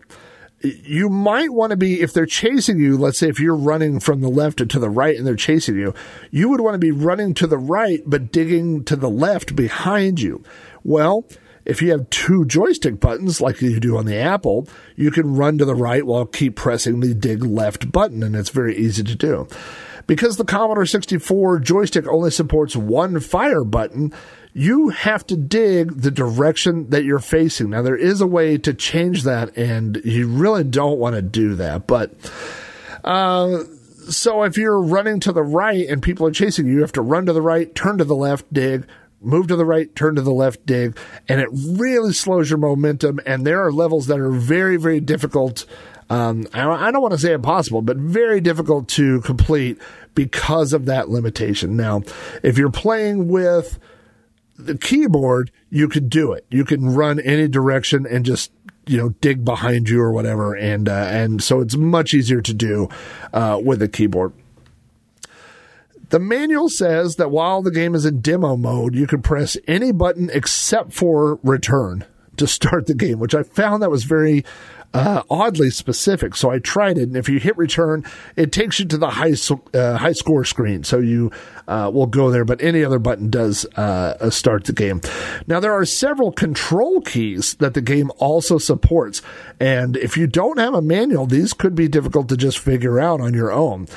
[0.65, 4.21] you might want to be if they're chasing you let's say if you're running from
[4.21, 5.93] the left to the right and they're chasing you
[6.31, 10.19] you would want to be running to the right but digging to the left behind
[10.19, 10.43] you
[10.83, 11.25] well
[11.65, 15.57] if you have two joystick buttons like you do on the Apple, you can run
[15.57, 19.15] to the right while keep pressing the dig left button, and it's very easy to
[19.15, 19.47] do.
[20.07, 24.13] Because the Commodore 64 joystick only supports one fire button,
[24.57, 27.71] you have to dig the direction that you're facing.
[27.71, 31.55] Now, there is a way to change that, and you really don't want to do
[31.55, 32.11] that, but.
[33.03, 33.65] Uh,
[34.09, 37.01] so if you're running to the right and people are chasing you, you have to
[37.01, 38.87] run to the right, turn to the left, dig,
[39.19, 43.19] move to the right, turn to the left, dig, and it really slows your momentum.
[43.25, 45.65] And there are levels that are very, very difficult.
[46.09, 49.79] Um, I don't want to say impossible, but very difficult to complete
[50.13, 51.75] because of that limitation.
[51.75, 52.03] Now,
[52.43, 53.79] if you're playing with
[54.57, 56.45] the keyboard, you could do it.
[56.49, 58.51] You can run any direction and just
[58.87, 62.53] you know dig behind you or whatever, and uh, and so it's much easier to
[62.53, 62.89] do
[63.33, 64.33] uh, with a keyboard.
[66.09, 69.91] The manual says that while the game is in demo mode, you can press any
[69.91, 72.05] button except for return.
[72.37, 74.43] to start the game, which I found that was very
[74.95, 76.35] uh, oddly specific.
[76.35, 78.05] So I tried it, and if you hit return,
[78.37, 79.33] it takes you to the high
[79.73, 80.85] uh, high score screen.
[80.85, 81.31] So you
[81.67, 85.01] uh, will go there, but any other button does uh, start the game.
[85.47, 89.21] Now there are several control keys that the game also supports,
[89.59, 93.19] and if you don't have a manual, these could be difficult to just figure out
[93.19, 93.87] on your own.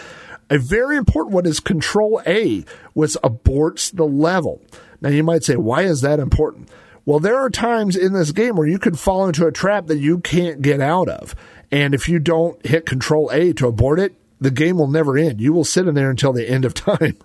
[0.51, 4.63] A very important one is Control A, which aborts the level.
[5.01, 6.71] Now you might say, why is that important?
[7.09, 9.97] Well, there are times in this game where you can fall into a trap that
[9.97, 11.35] you can't get out of.
[11.73, 15.41] And if you don't hit Control A to abort it, the game will never end.
[15.41, 17.17] You will sit in there until the end of time.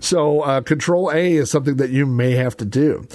[0.00, 3.06] so, uh, Control A is something that you may have to do.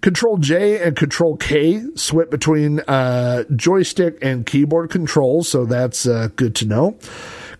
[0.00, 6.28] Control J and Control K switch between uh, joystick and keyboard controls, so that's uh,
[6.34, 6.98] good to know.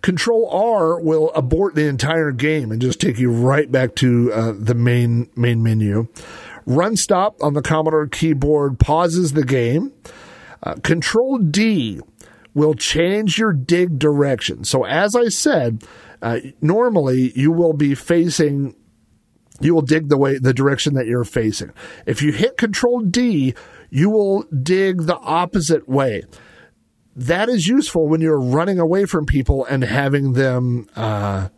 [0.02, 4.52] Control R will abort the entire game and just take you right back to uh,
[4.58, 6.08] the main main menu.
[6.66, 9.92] Run stop on the Commodore keyboard pauses the game.
[10.62, 12.00] Uh, Control D
[12.54, 14.64] will change your dig direction.
[14.64, 15.84] So, as I said,
[16.20, 18.74] uh, normally you will be facing,
[19.60, 21.70] you will dig the way, the direction that you're facing.
[22.04, 23.54] If you hit Control D,
[23.90, 26.22] you will dig the opposite way.
[27.14, 31.48] That is useful when you're running away from people and having them, uh,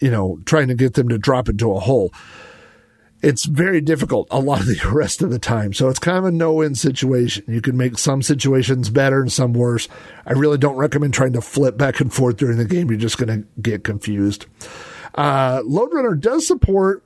[0.00, 2.12] you know, trying to get them to drop into a hole
[3.22, 5.72] it's very difficult a lot of the rest of the time.
[5.72, 7.44] So it's kind of a no win situation.
[7.48, 9.88] You can make some situations better and some worse.
[10.26, 12.90] I really don't recommend trying to flip back and forth during the game.
[12.90, 14.46] You're just going to get confused.
[15.14, 17.04] Uh, Lode Runner does support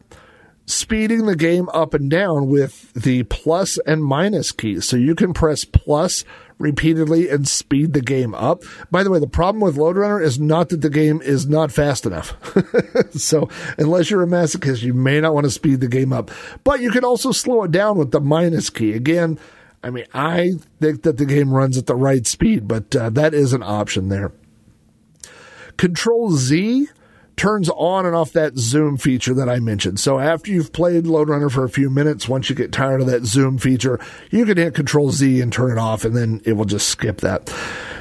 [0.66, 4.84] speeding the game up and down with the plus and minus keys.
[4.86, 6.24] So you can press plus
[6.62, 8.62] repeatedly and speed the game up.
[8.90, 11.72] By the way, the problem with Lode Runner is not that the game is not
[11.72, 12.36] fast enough.
[13.18, 16.30] so unless you're a masochist, you may not want to speed the game up.
[16.62, 18.92] But you can also slow it down with the minus key.
[18.92, 19.38] Again,
[19.82, 23.34] I mean, I think that the game runs at the right speed, but uh, that
[23.34, 24.32] is an option there.
[25.76, 26.88] Control Z
[27.36, 30.00] turns on and off that zoom feature that I mentioned.
[30.00, 33.06] So after you've played Lode Runner for a few minutes, once you get tired of
[33.08, 33.98] that zoom feature,
[34.30, 37.20] you can hit Control Z and turn it off, and then it will just skip
[37.20, 37.52] that.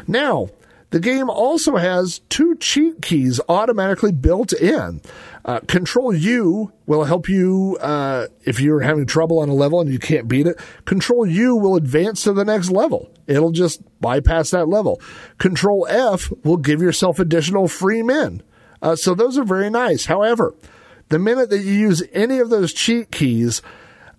[0.07, 0.49] Now,
[0.91, 5.01] the game also has two cheat keys automatically built in.
[5.45, 9.89] Uh, Control U will help you uh, if you're having trouble on a level and
[9.89, 10.59] you can't beat it.
[10.85, 13.09] Control U will advance to the next level.
[13.25, 15.01] It'll just bypass that level.
[15.37, 18.43] Control F will give yourself additional free men.
[18.81, 20.05] Uh, so those are very nice.
[20.05, 20.53] However,
[21.09, 23.61] the minute that you use any of those cheat keys,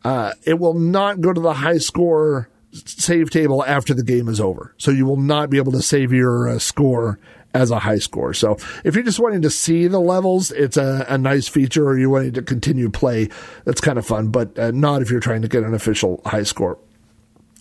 [0.05, 4.41] uh, it will not go to the high score save table after the game is
[4.41, 4.75] over.
[4.79, 7.19] So you will not be able to save your uh, score
[7.55, 8.33] as a high score.
[8.33, 11.99] So if you're just wanting to see the levels, it's a, a nice feature, or
[11.99, 13.29] you're wanting to continue play,
[13.65, 16.45] that's kind of fun, but uh, not if you're trying to get an official high
[16.45, 16.79] score.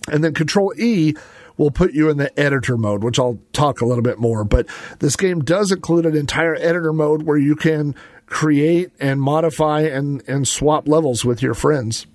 [0.07, 1.13] And then Control E
[1.57, 4.43] will put you in the editor mode, which I'll talk a little bit more.
[4.43, 4.67] But
[4.99, 7.95] this game does include an entire editor mode where you can
[8.25, 12.07] create and modify and, and swap levels with your friends.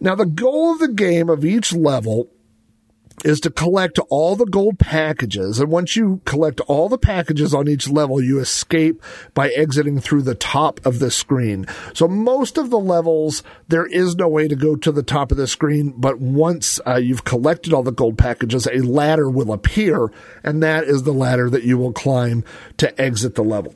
[0.00, 2.28] Now, the goal of the game of each level
[3.22, 5.60] is to collect all the gold packages.
[5.60, 9.02] And once you collect all the packages on each level, you escape
[9.34, 11.66] by exiting through the top of the screen.
[11.92, 15.36] So most of the levels, there is no way to go to the top of
[15.36, 15.94] the screen.
[15.96, 20.10] But once uh, you've collected all the gold packages, a ladder will appear.
[20.42, 22.44] And that is the ladder that you will climb
[22.78, 23.74] to exit the level.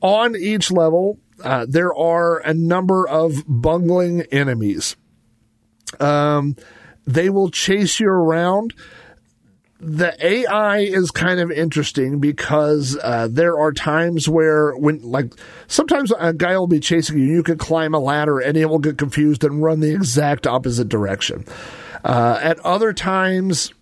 [0.00, 4.96] On each level, uh, there are a number of bungling enemies.
[6.00, 6.56] Um,
[7.06, 8.74] they will chase you around.
[9.78, 15.32] The AI is kind of interesting because uh, there are times where when like
[15.66, 18.78] sometimes a guy will be chasing you, you could climb a ladder and he will
[18.78, 21.44] get confused and run the exact opposite direction.
[22.04, 23.72] Uh, at other times,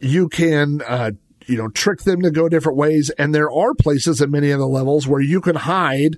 [0.00, 1.12] you can uh,
[1.46, 4.58] you know trick them to go different ways, and there are places in many of
[4.58, 6.16] the levels where you can hide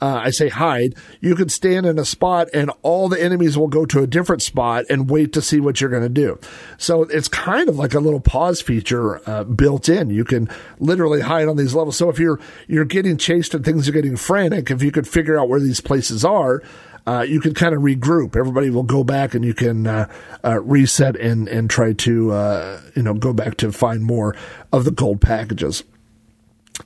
[0.00, 3.68] uh, I say hide, you can stand in a spot and all the enemies will
[3.68, 6.38] go to a different spot and wait to see what you're going to do.
[6.76, 10.10] So it's kind of like a little pause feature uh, built in.
[10.10, 11.96] You can literally hide on these levels.
[11.96, 12.38] So if you're
[12.68, 15.80] you're getting chased and things are getting frantic, if you could figure out where these
[15.80, 16.62] places are,
[17.06, 18.36] uh, you can kind of regroup.
[18.36, 20.08] Everybody will go back and you can uh,
[20.44, 24.36] uh, reset and and try to uh, you know go back to find more
[24.72, 25.82] of the gold packages.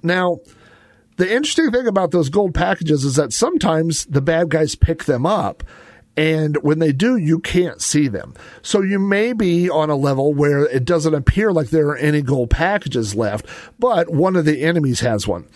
[0.02, 0.38] Now
[1.16, 5.26] the interesting thing about those gold packages is that sometimes the bad guys pick them
[5.26, 5.62] up
[6.16, 8.34] And when they do, you can't see them.
[8.60, 12.20] So you may be on a level where it doesn't appear like there are any
[12.20, 13.46] gold packages left,
[13.78, 15.46] but one of the enemies has one.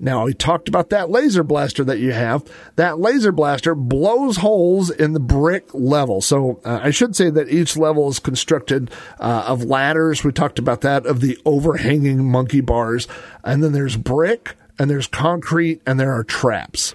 [0.00, 2.42] Now, we talked about that laser blaster that you have.
[2.76, 6.22] That laser blaster blows holes in the brick level.
[6.22, 8.90] So uh, I should say that each level is constructed
[9.20, 10.24] uh, of ladders.
[10.24, 13.06] We talked about that, of the overhanging monkey bars.
[13.44, 16.94] And then there's brick, and there's concrete, and there are traps.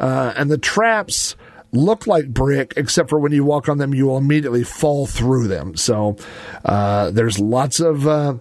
[0.00, 1.36] Uh, and the traps
[1.70, 5.46] look like brick, except for when you walk on them, you will immediately fall through
[5.46, 5.76] them.
[5.76, 6.16] So
[6.64, 8.36] uh, there's lots of uh,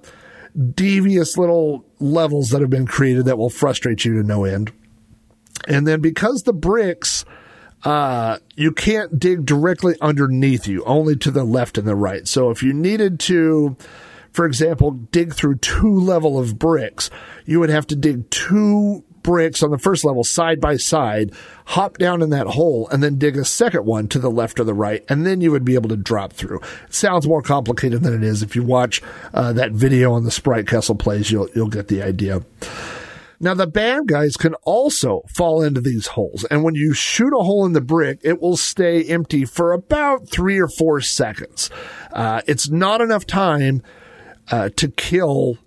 [0.73, 4.71] devious little levels that have been created that will frustrate you to no end.
[5.67, 7.25] And then because the bricks,
[7.83, 12.29] uh, you can't dig directly underneath you, only to the left and the right.
[12.29, 13.75] So if you needed to,
[14.35, 17.09] for example, dig through two level of bricks,
[17.45, 21.31] you would have to dig two bricks on the first level side by side,
[21.67, 24.65] hop down in that hole, and then dig a second one to the left or
[24.65, 26.59] the right, and then you would be able to drop through.
[26.85, 28.43] It sounds more complicated than it is.
[28.43, 29.01] If you watch
[29.33, 32.43] uh, that video on the Sprite Castle plays, you'll you'll get the idea.
[33.39, 37.43] Now, the bad guys can also fall into these holes, and when you shoot a
[37.43, 41.69] hole in the brick, it will stay empty for about three or four seconds.
[42.13, 43.81] Uh, it's not enough time
[44.51, 45.57] uh, to kill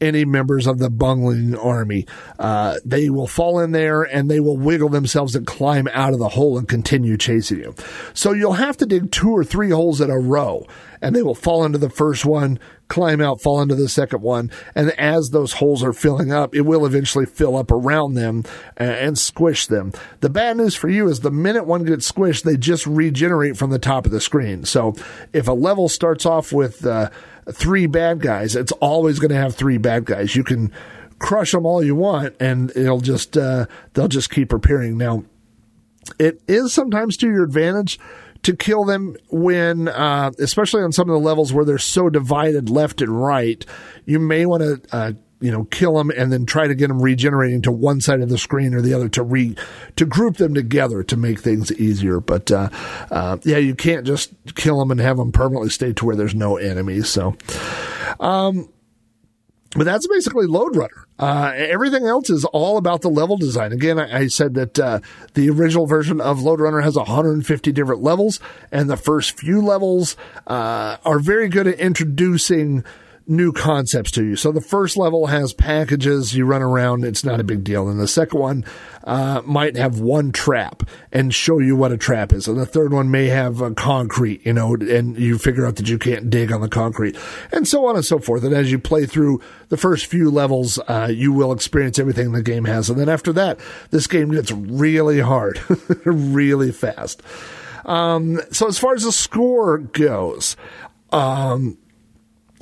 [0.00, 2.06] any members of the bungling army.
[2.38, 6.18] Uh, they will fall in there and they will wiggle themselves and climb out of
[6.18, 7.74] the hole and continue chasing you.
[8.12, 10.66] So you'll have to dig two or three holes in a row
[11.00, 12.58] and they will fall into the first one,
[12.88, 14.50] climb out, fall into the second one.
[14.74, 18.44] And as those holes are filling up, it will eventually fill up around them
[18.76, 19.92] and, and squish them.
[20.20, 23.70] The bad news for you is the minute one gets squished, they just regenerate from
[23.70, 24.64] the top of the screen.
[24.64, 24.94] So
[25.32, 27.10] if a level starts off with, uh,
[27.52, 30.34] three bad guys, it's always going to have three bad guys.
[30.34, 30.72] You can
[31.18, 34.98] crush them all you want, and it'll just uh, they'll just keep appearing.
[34.98, 35.24] Now,
[36.18, 37.98] it is sometimes to your advantage
[38.42, 42.68] to kill them when, uh, especially on some of the levels where they're so divided
[42.68, 43.64] left and right.
[44.04, 45.12] You may want to uh,
[45.44, 48.30] you know, kill them and then try to get them regenerating to one side of
[48.30, 49.54] the screen or the other to re
[49.94, 52.18] to group them together to make things easier.
[52.18, 52.70] But uh,
[53.10, 56.34] uh, yeah, you can't just kill them and have them permanently stay to where there's
[56.34, 57.10] no enemies.
[57.10, 57.36] So,
[58.20, 58.70] um,
[59.76, 61.06] but that's basically Lode Runner.
[61.18, 63.72] Uh, everything else is all about the level design.
[63.72, 65.00] Again, I, I said that uh,
[65.34, 68.40] the original version of Lode Runner has 150 different levels,
[68.72, 70.16] and the first few levels
[70.46, 72.82] uh, are very good at introducing
[73.26, 74.36] new concepts to you.
[74.36, 77.88] So the first level has packages, you run around, it's not a big deal.
[77.88, 78.64] And the second one
[79.02, 82.46] uh, might have one trap and show you what a trap is.
[82.46, 85.88] And the third one may have a concrete, you know, and you figure out that
[85.88, 87.16] you can't dig on the concrete,
[87.50, 88.44] and so on and so forth.
[88.44, 92.42] And as you play through the first few levels, uh, you will experience everything the
[92.42, 92.90] game has.
[92.90, 93.58] And then after that,
[93.90, 95.60] this game gets really hard,
[96.04, 97.22] really fast.
[97.86, 100.56] Um, so as far as the score goes,
[101.12, 101.78] um,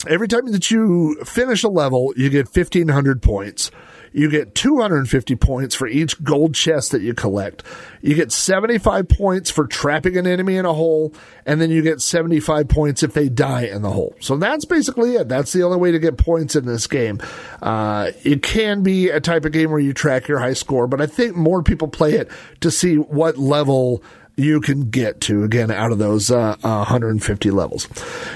[0.06, 3.70] every time that you finish a level, you get 1500 points.
[4.12, 7.62] You get 250 points for each gold chest that you collect.
[8.02, 11.14] You get 75 points for trapping an enemy in a hole,
[11.46, 14.14] and then you get 75 points if they die in the hole.
[14.20, 15.28] So that's basically it.
[15.28, 17.20] That's the only way to get points in this game.
[17.62, 21.00] Uh, it can be a type of game where you track your high score, but
[21.00, 22.30] I think more people play it
[22.60, 24.02] to see what level
[24.36, 27.88] you can get to, again, out of those uh, uh, 150 levels.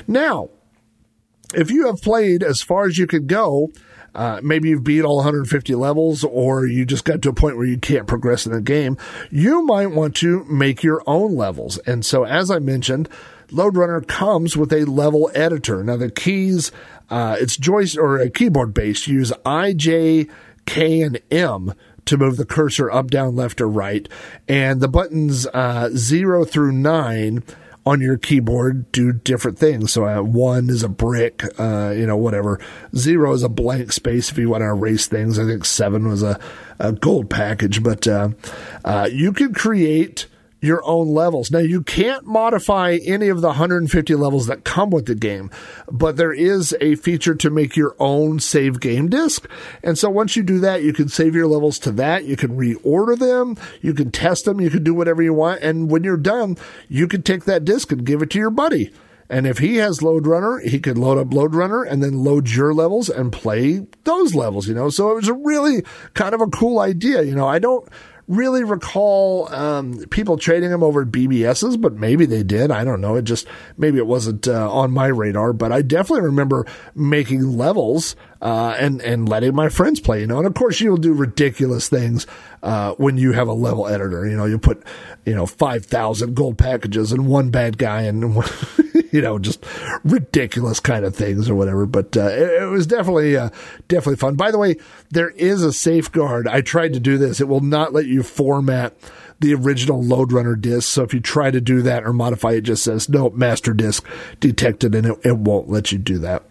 [0.07, 0.51] Now,
[1.55, 3.70] if you have played as far as you could go,
[4.14, 7.66] uh, maybe you've beat all 150 levels or you just got to a point where
[7.66, 8.97] you can't progress in the game,
[9.30, 11.76] you might want to make your own levels.
[11.78, 13.09] And so, as I mentioned,
[13.51, 15.84] Lode Runner comes with a level editor.
[15.84, 16.72] Now, the keys,
[17.11, 19.07] uh, it's joystick or a keyboard based.
[19.07, 20.26] use I, J,
[20.64, 21.74] K, and M
[22.07, 24.09] to move the cursor up, down, left, or right.
[24.49, 27.42] And the buttons uh, zero through nine
[27.87, 29.93] on your keyboard do different things.
[29.93, 32.61] So uh, one is a brick, uh, you know, whatever.
[32.95, 35.39] Zero is a blank space if you want to erase things.
[35.39, 36.39] I think seven was a,
[36.80, 38.30] a gold package, but uh,
[38.84, 40.26] uh you can create
[40.61, 41.51] your own levels.
[41.51, 45.51] Now, you can't modify any of the 150 levels that come with the game,
[45.91, 49.49] but there is a feature to make your own save game disk.
[49.83, 52.25] And so once you do that, you can save your levels to that.
[52.25, 53.57] You can reorder them.
[53.83, 54.61] You can test them.
[54.61, 55.63] You can do whatever you want.
[55.63, 56.57] And when you're done,
[56.89, 58.91] you can take that disk and give it to your buddy.
[59.29, 62.49] And if he has Lode Runner, he could load up Lode Runner and then load
[62.49, 64.89] your levels and play those levels, you know?
[64.89, 65.83] So it was a really
[66.15, 67.23] kind of a cool idea.
[67.23, 67.89] You know, I don't
[68.29, 72.70] really recall um, people trading them over BBSs, but maybe they did.
[72.70, 73.14] I don't know.
[73.16, 73.47] It just
[73.77, 79.01] maybe it wasn't uh, on my radar, but I definitely remember making levels uh, and
[79.03, 80.20] and letting my friends play.
[80.20, 82.27] You know, and of course you'll do ridiculous things
[82.62, 84.27] uh, when you have a level editor.
[84.27, 84.83] You know, you put
[85.24, 88.43] you know five thousand gold packages and one bad guy and.
[89.17, 89.64] you know, just
[90.05, 91.87] ridiculous kind of things or whatever.
[91.87, 93.49] But uh, it, it, was definitely uh,
[93.89, 94.37] definitely fun.
[94.37, 94.77] By the way,
[95.11, 96.47] there is a safeguard.
[96.47, 97.41] I tried to do this.
[97.41, 98.95] It will not let you format
[99.41, 100.91] the original Lode Runner disk.
[100.91, 104.07] So if you try to do that or modify it, just says no master disk
[104.39, 106.43] detected, and it, it won't let you do that.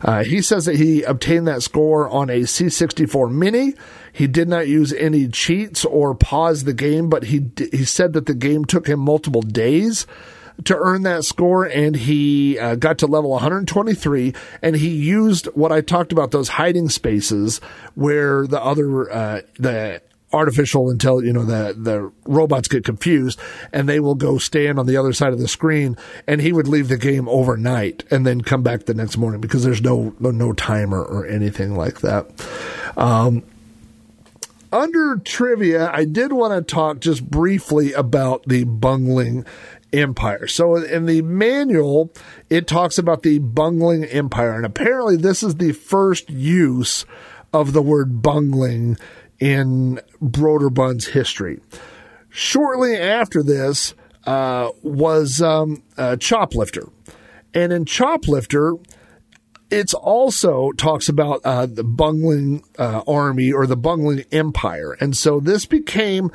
[0.05, 3.75] Uh, he says that he obtained that score on a C64 Mini.
[4.13, 8.27] He did not use any cheats or pause the game, but he he said that
[8.27, 10.07] the game took him multiple days
[10.65, 14.35] to earn that score, and he uh, got to level 123.
[14.61, 17.61] And he used what I talked about those hiding spaces
[17.95, 20.03] where the other uh, the
[20.33, 23.39] artificial intelligence, you know, the, the robots get confused
[23.73, 26.69] and they will go stand on the other side of the screen and he would
[26.69, 30.31] leave the game overnight and then come back the next morning because there's no, no,
[30.31, 32.27] no timer or anything like that.
[32.97, 33.43] Um,
[34.73, 39.45] under trivia, I did want to talk just briefly about the bungling
[39.93, 40.47] empire.
[40.47, 42.11] So in the manual,
[42.49, 47.05] it talks about the bungling empire, and apparently this is the first use
[47.53, 48.97] of the word bungling
[49.43, 51.59] in Broderbund's history.
[52.29, 53.93] Shortly after this
[54.25, 56.93] uh, was um, uh, Choplifter.
[57.53, 58.81] And in Choplifter,
[59.69, 64.93] it's also talks about uh, the bungling uh, army or the bungling empire.
[65.01, 66.31] And so this became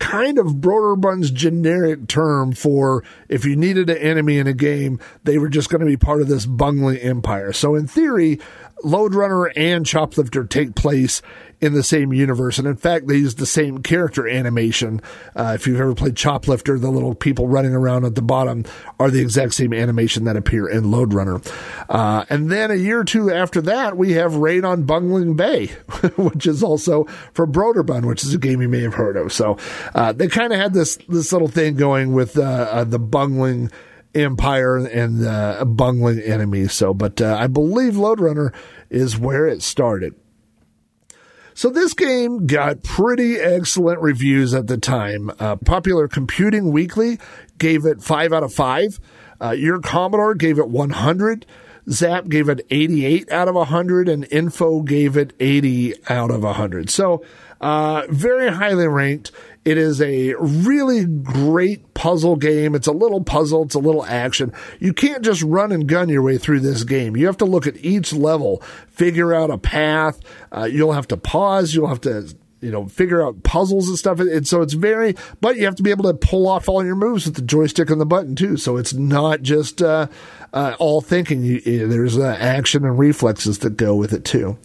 [0.00, 5.38] kind of Broderbund's generic term for if you needed an enemy in a game, they
[5.38, 7.52] were just going to be part of this bungling empire.
[7.52, 8.40] So in theory,
[8.84, 11.22] Lode Runner and Choplifter take place
[11.60, 12.58] in the same universe.
[12.58, 15.00] And in fact, they use the same character animation.
[15.34, 18.64] Uh, if you've ever played Choplifter, the little people running around at the bottom
[19.00, 21.40] are the exact same animation that appear in Lode Runner.
[21.88, 25.66] Uh, and then a year or two after that, we have Raid on Bungling Bay,
[26.16, 29.32] which is also for Broderbund, which is a game you may have heard of.
[29.32, 29.58] So
[29.94, 33.70] uh, they kind of had this this little thing going with uh, uh, the bungling
[34.14, 36.68] empire and uh, bungling enemy.
[36.68, 38.52] So, but I believe Lode Runner
[38.90, 40.14] is where it started.
[41.58, 45.28] So this game got pretty excellent reviews at the time.
[45.40, 47.18] Uh, Popular Computing Weekly
[47.58, 49.00] gave it five out of five.
[49.42, 51.46] Uh, Your Commodore gave it 100.
[51.90, 56.90] Zap gave it 88 out of 100, and Info gave it 80 out of 100.
[56.90, 57.24] So,
[57.60, 59.32] uh, very highly ranked.
[59.68, 62.74] It is a really great puzzle game.
[62.74, 64.50] It's a little puzzle, it's a little action.
[64.80, 67.18] You can't just run and gun your way through this game.
[67.18, 70.20] You have to look at each level, figure out a path.
[70.50, 74.20] Uh, you'll have to pause, you'll have to you know, figure out puzzles and stuff.
[74.20, 76.96] And so it's very, but you have to be able to pull off all your
[76.96, 78.56] moves with the joystick and the button too.
[78.56, 80.06] So it's not just uh,
[80.54, 81.42] uh, all thinking.
[81.42, 84.56] You, there's uh, action and reflexes that go with it too.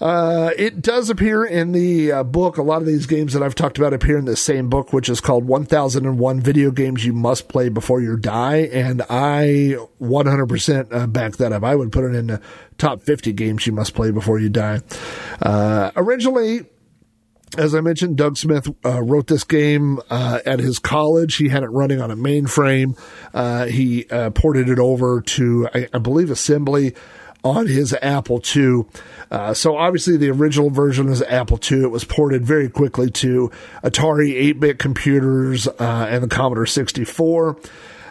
[0.00, 2.56] Uh, it does appear in the uh, book.
[2.56, 5.08] A lot of these games that I've talked about appear in the same book, which
[5.08, 8.56] is called 1001 Video Games You Must Play Before You Die.
[8.72, 11.64] And I 100% uh, back that up.
[11.64, 12.40] I would put it in the
[12.78, 14.80] top 50 games you must play before you die.
[15.42, 16.64] Uh, originally,
[17.58, 21.36] as I mentioned, Doug Smith uh, wrote this game uh, at his college.
[21.36, 22.98] He had it running on a mainframe.
[23.34, 26.94] Uh, he uh, ported it over to, I, I, believe, assembly
[27.44, 28.84] on his Apple II.
[29.30, 31.82] Uh, so obviously the original version is Apple II.
[31.82, 33.50] It was ported very quickly to
[33.82, 37.56] Atari 8-bit computers uh, and the Commodore 64.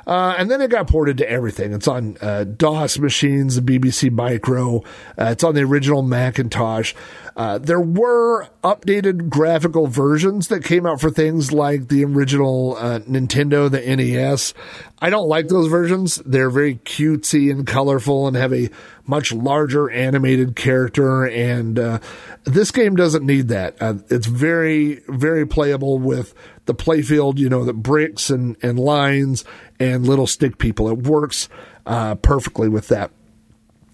[0.09, 1.71] Uh, and then it got ported to everything.
[1.71, 4.79] It's on uh, DOS machines, the BBC Micro.
[4.79, 6.95] Uh, it's on the original Macintosh.
[7.37, 12.99] Uh, there were updated graphical versions that came out for things like the original uh,
[13.01, 14.55] Nintendo, the NES.
[14.99, 16.15] I don't like those versions.
[16.25, 18.71] They're very cutesy and colorful and have a
[19.05, 21.25] much larger animated character.
[21.25, 21.99] And uh,
[22.45, 23.77] this game doesn't need that.
[24.09, 26.33] it's very, very playable with
[26.69, 29.43] the playfield, you know, the bricks and, and lines
[29.79, 30.87] and little stick people.
[30.87, 31.49] It works
[31.87, 33.09] uh, perfectly with that.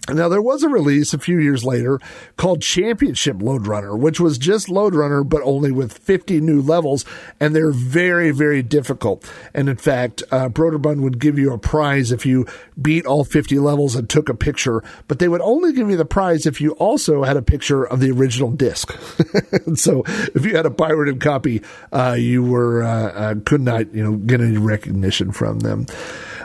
[0.08, 1.98] Now, there was a release a few years later
[2.36, 7.04] called Championship Lode Runner, which was just Lode Runner, but only with 50 new levels,
[7.40, 9.28] and they're very, very difficult.
[9.52, 12.46] And in fact, uh, Broderbund would give you a prize if you
[12.80, 16.04] beat all 50 levels and took a picture, but they would only give you the
[16.04, 18.92] prize if you also had a picture of the original disc.
[19.74, 20.02] so
[20.34, 24.16] if you had a pirated copy, uh, you were uh, uh, could not, you know,
[24.16, 25.86] get any recognition from them.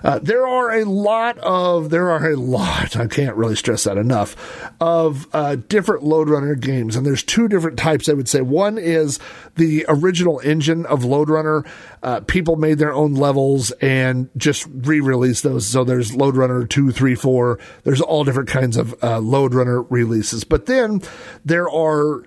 [0.04, 3.98] Uh, there are a lot of, there are a lot, I can't really stress that
[3.98, 4.36] enough,
[4.80, 6.96] of uh, different Lode Runner games.
[6.96, 8.42] And there's two different types, I would say.
[8.42, 9.20] One is
[9.56, 11.64] the original engine of Lode Runner.
[12.02, 15.68] Uh, people made their own levels and just re released those.
[15.68, 17.60] So there's Lode Runner 2, 3, 4.
[17.84, 20.44] There's all different kinds of uh, Lode Runner releases.
[20.44, 21.02] But then
[21.46, 22.24] there are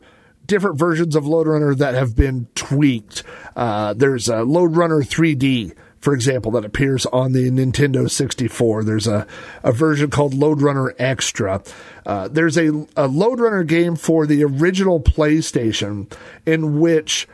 [0.47, 3.23] different versions of Lode Runner that have been tweaked.
[3.57, 5.75] Uh, there's a Lode Runner 3D
[6.05, 8.85] for example, that appears on the Nintendo 64.
[8.85, 9.27] There's a,
[9.63, 11.63] a version called Lode Runner Extra.
[12.05, 16.13] Uh, there's a, a Lode Runner game for the original PlayStation
[16.45, 17.27] in which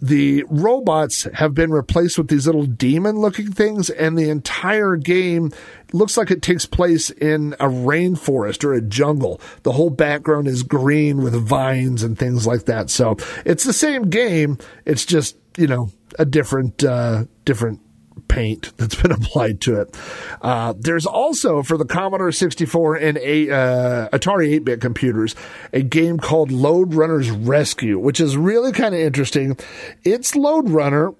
[0.00, 5.52] the robots have been replaced with these little demon looking things, and the entire game
[5.92, 9.42] looks like it takes place in a rainforest or a jungle.
[9.62, 12.88] The whole background is green with vines and things like that.
[12.88, 14.56] So it's the same game.
[14.86, 17.80] It's just, you know, a different, uh, different
[18.28, 19.96] paint that's been applied to it.
[20.42, 25.34] Uh, there's also for the Commodore 64 and a, uh, Atari 8 bit computers
[25.72, 29.58] a game called Lode Runner's Rescue, which is really kind of interesting.
[30.04, 31.14] It's Lode Runner,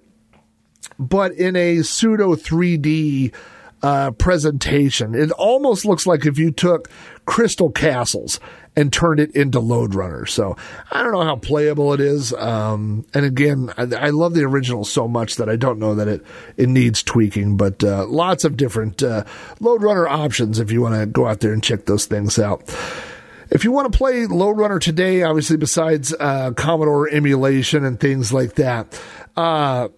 [0.98, 3.32] but in a pseudo 3D
[3.82, 5.14] uh, presentation.
[5.14, 6.90] It almost looks like if you took
[7.26, 8.40] Crystal Castles
[8.76, 10.26] and turned it into Lode Runner.
[10.26, 10.56] So
[10.90, 12.32] I don't know how playable it is.
[12.34, 16.08] Um, and again, I, I, love the original so much that I don't know that
[16.08, 16.22] it,
[16.56, 19.24] it needs tweaking, but uh, lots of different uh,
[19.60, 22.62] Lode Runner options if you want to go out there and check those things out.
[23.50, 28.32] If you want to play Lode Runner today, obviously besides uh, Commodore emulation and things
[28.32, 29.00] like that,
[29.36, 29.88] uh,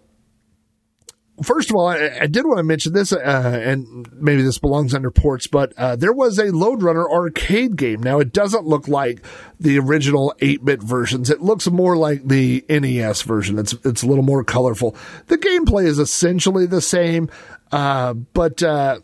[1.42, 4.94] First of all, I, I, did want to mention this, uh, and maybe this belongs
[4.94, 8.02] under ports, but uh, there was a Lode Runner arcade game.
[8.02, 9.24] Now, it doesn't look like
[9.60, 11.30] the original 8-bit versions.
[11.30, 13.58] It looks more like the NES version.
[13.58, 14.96] It's it's a little more colorful.
[15.26, 17.30] The gameplay is essentially the same,
[17.70, 19.00] uh, but uh,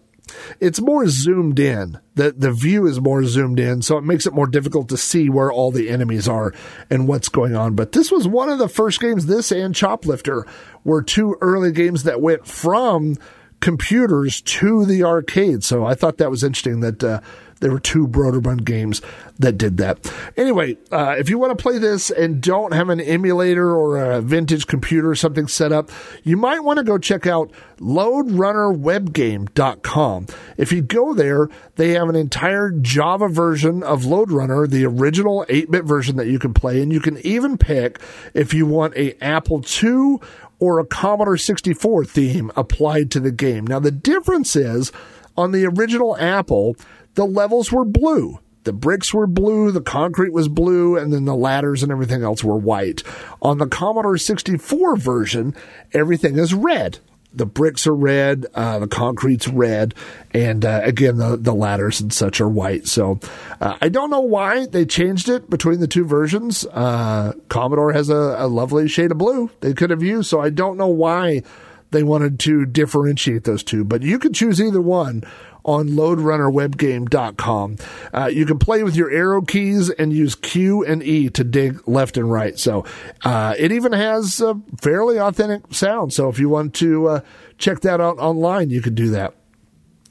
[0.60, 1.98] it's more zoomed in.
[2.14, 5.28] The the view is more zoomed in, so it makes it more difficult to see
[5.28, 6.52] where all the enemies are
[6.90, 7.74] and what's going on.
[7.74, 9.26] But this was one of the first games.
[9.26, 10.46] This and Choplifter
[10.84, 13.16] were two early games that went from
[13.60, 15.64] computers to the arcade.
[15.64, 17.20] So I thought that was interesting that uh,
[17.64, 19.00] there were two Broderbund games
[19.38, 20.12] that did that.
[20.36, 24.20] Anyway, uh, if you want to play this and don't have an emulator or a
[24.20, 25.90] vintage computer or something set up,
[26.24, 30.26] you might want to go check out loderunnerwebgame.com.
[30.58, 35.84] If you go there, they have an entire Java version of LodeRunner, the original 8-bit
[35.84, 37.98] version that you can play, and you can even pick
[38.34, 40.18] if you want a Apple II
[40.58, 43.66] or a Commodore 64 theme applied to the game.
[43.66, 44.92] Now the difference is
[45.36, 46.76] on the original Apple,
[47.14, 48.38] the levels were blue.
[48.64, 52.42] The bricks were blue, the concrete was blue, and then the ladders and everything else
[52.42, 53.02] were white.
[53.42, 55.54] On the Commodore 64 version,
[55.92, 56.98] everything is red.
[57.34, 59.92] The bricks are red, uh, the concrete's red,
[60.32, 62.86] and uh, again, the, the ladders and such are white.
[62.86, 63.18] So
[63.60, 66.64] uh, I don't know why they changed it between the two versions.
[66.64, 70.50] Uh, Commodore has a, a lovely shade of blue they could have used, so I
[70.50, 71.42] don't know why
[71.94, 75.24] they wanted to differentiate those two, but you can choose either one
[75.64, 77.76] on loderunnerwebgame.com.
[78.12, 81.86] Uh, you can play with your arrow keys and use Q and E to dig
[81.88, 82.58] left and right.
[82.58, 82.84] So
[83.24, 86.12] uh, it even has a fairly authentic sound.
[86.12, 87.20] So if you want to uh,
[87.56, 89.34] check that out online, you can do that.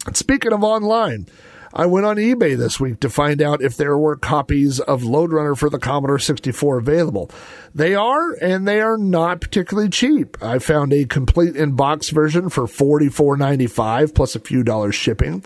[0.07, 1.27] And speaking of online,
[1.75, 5.33] I went on eBay this week to find out if there were copies of Lode
[5.33, 7.31] Runner for the Commodore 64 available.
[7.73, 10.37] They are, and they are not particularly cheap.
[10.41, 15.43] I found a complete in box version for $44.95 plus a few dollars shipping.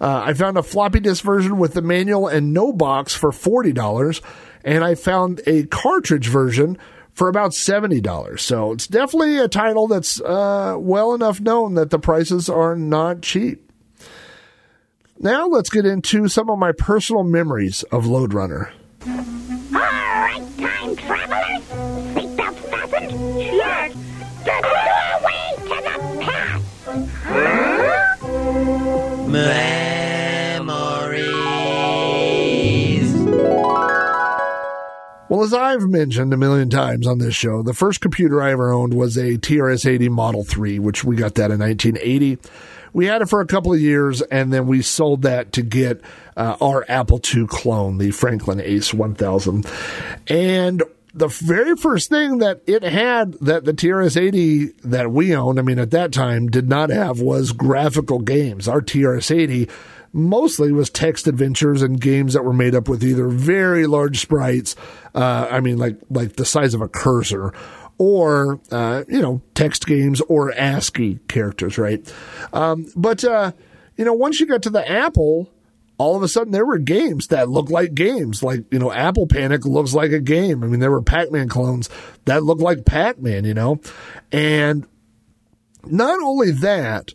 [0.00, 4.22] Uh, I found a floppy disk version with the manual and no box for $40,
[4.64, 6.78] and I found a cartridge version
[7.12, 8.40] for about $70.
[8.40, 13.22] So it's definitely a title that's uh, well enough known that the prices are not
[13.22, 13.69] cheap.
[15.22, 18.72] Now let's get into some of my personal memories of Lode Runner.
[19.06, 19.12] All
[19.74, 21.62] right, time travelers.
[22.14, 23.38] Seatbelts fastened?
[23.38, 23.92] Yes.
[24.38, 26.64] The doorway to the past.
[29.28, 30.64] Memories.
[35.28, 38.72] Well, as I've mentioned a million times on this show, the first computer I ever
[38.72, 42.38] owned was a TRS 80 Model 3, which we got that in 1980.
[42.92, 46.00] We had it for a couple of years, and then we sold that to get
[46.36, 49.66] uh, our Apple II clone, the Franklin Ace 1000.
[50.28, 50.82] And
[51.12, 55.62] the very first thing that it had that the TRS 80 that we owned, I
[55.62, 58.68] mean, at that time did not have was graphical games.
[58.68, 59.68] Our TRS 80
[60.12, 64.76] mostly was text adventures and games that were made up with either very large sprites,
[65.14, 67.52] uh, I mean, like, like the size of a cursor,
[68.00, 72.10] or, uh, you know, text games or ASCII characters, right?
[72.50, 73.52] Um, but, uh,
[73.98, 75.50] you know, once you got to the Apple,
[75.98, 78.42] all of a sudden there were games that looked like games.
[78.42, 80.64] Like, you know, Apple Panic looks like a game.
[80.64, 81.90] I mean, there were Pac Man clones
[82.24, 83.82] that looked like Pac Man, you know?
[84.32, 84.86] And
[85.84, 87.12] not only that,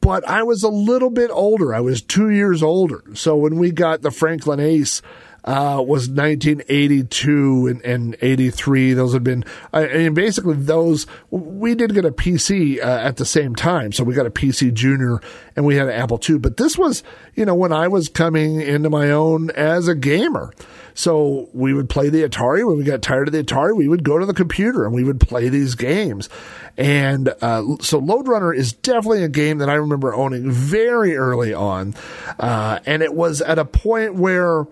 [0.00, 1.72] but I was a little bit older.
[1.72, 3.04] I was two years older.
[3.14, 5.00] So when we got the Franklin Ace,
[5.48, 8.92] uh, was 1982 and, and 83.
[8.92, 13.24] Those had been, I mean, basically those, we did get a PC uh, at the
[13.24, 13.92] same time.
[13.92, 15.22] So we got a PC Junior
[15.56, 16.36] and we had an Apple II.
[16.36, 17.02] But this was,
[17.34, 20.52] you know, when I was coming into my own as a gamer.
[20.92, 22.66] So we would play the Atari.
[22.66, 25.02] When we got tired of the Atari, we would go to the computer and we
[25.02, 26.28] would play these games.
[26.76, 31.54] And uh, so Lode Runner is definitely a game that I remember owning very early
[31.54, 31.94] on.
[32.38, 34.66] Uh, and it was at a point where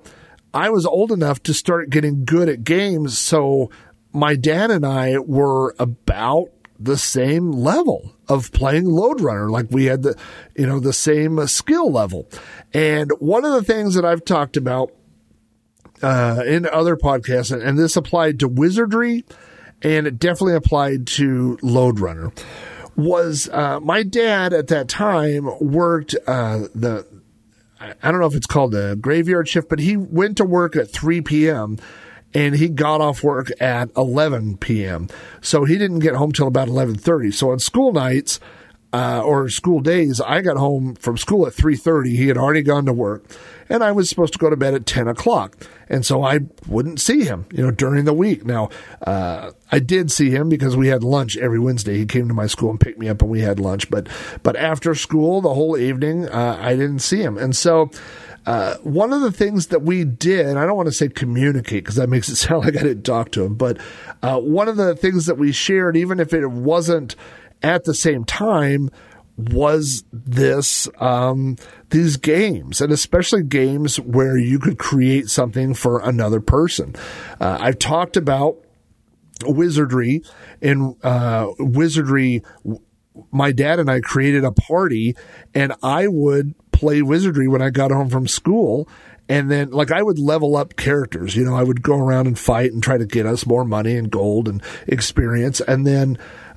[0.55, 3.19] I was old enough to start getting good at games.
[3.19, 3.71] So
[4.13, 9.51] my dad and I were about the same level of playing Lode Runner.
[9.51, 10.17] Like we had the,
[10.57, 12.29] you know, the same skill level.
[12.73, 14.93] And one of the things that I've talked about
[16.03, 19.25] uh, in other podcasts, and, and this applied to Wizardry,
[19.83, 22.33] and it definitely applied to Lode Runner.
[22.97, 27.07] Was uh, my dad at that time worked uh, the
[27.81, 30.91] I don't know if it's called a graveyard shift, but he went to work at
[30.91, 31.79] 3 p.m.
[32.35, 35.09] and he got off work at 11 p.m.
[35.41, 37.35] So he didn't get home till about 11:30.
[37.35, 38.41] So on school nights
[38.93, 42.17] uh, or school days, I got home from school at 3:30.
[42.17, 43.25] He had already gone to work
[43.69, 45.57] and I was supposed to go to bed at 10 o'clock.
[45.89, 48.45] And so I wouldn't see him, you know, during the week.
[48.45, 48.71] Now,
[49.07, 51.97] uh, I did see him because we had lunch every Wednesday.
[51.97, 53.91] He came to my school and picked me up and we had lunch.
[53.91, 54.09] But,
[54.43, 57.39] but after school, the whole evening, uh, I didn't see him.
[57.39, 57.91] And so,
[58.47, 61.97] uh, one of the things that we did, I don't want to say communicate because
[61.97, 63.79] that makes it sound like I didn't talk to him, but
[64.23, 67.17] uh, one of the things that we shared, even if it wasn't
[67.63, 68.91] at the same time,
[69.37, 71.57] was this um,
[71.91, 76.95] these games, and especially games where you could create something for another person.
[77.41, 78.57] Uh, I've talked about
[79.45, 80.23] wizardry
[80.63, 82.43] and uh, wizardry.
[83.31, 85.17] My dad and I created a party,
[85.55, 88.89] and I would play wizardry when I got home from school.
[89.29, 91.35] And then, like, I would level up characters.
[91.35, 93.97] You know, I would go around and fight and try to get us more money
[93.97, 95.61] and gold and experience.
[95.61, 96.17] And then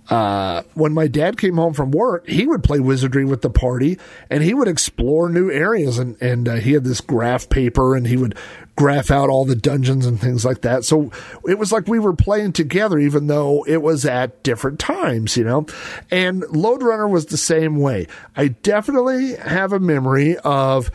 [0.09, 3.99] uh, when my dad came home from work, he would play wizardry with the party
[4.29, 5.99] and he would explore new areas.
[5.99, 8.35] And, and uh, he had this graph paper and he would
[8.75, 10.83] graph out all the dungeons and things like that.
[10.85, 11.11] So
[11.47, 15.43] it was like we were playing together, even though it was at different times, you
[15.43, 15.67] know?
[16.09, 18.07] And Lode Runner was the same way.
[18.35, 20.89] I definitely have a memory of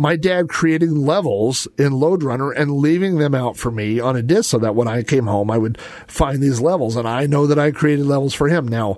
[0.00, 4.22] my dad creating levels in Lode Runner and leaving them out for me on a
[4.22, 6.96] disc so that when I came home, I would find these levels.
[6.96, 8.66] And I know that I created levels for him.
[8.66, 8.96] Now,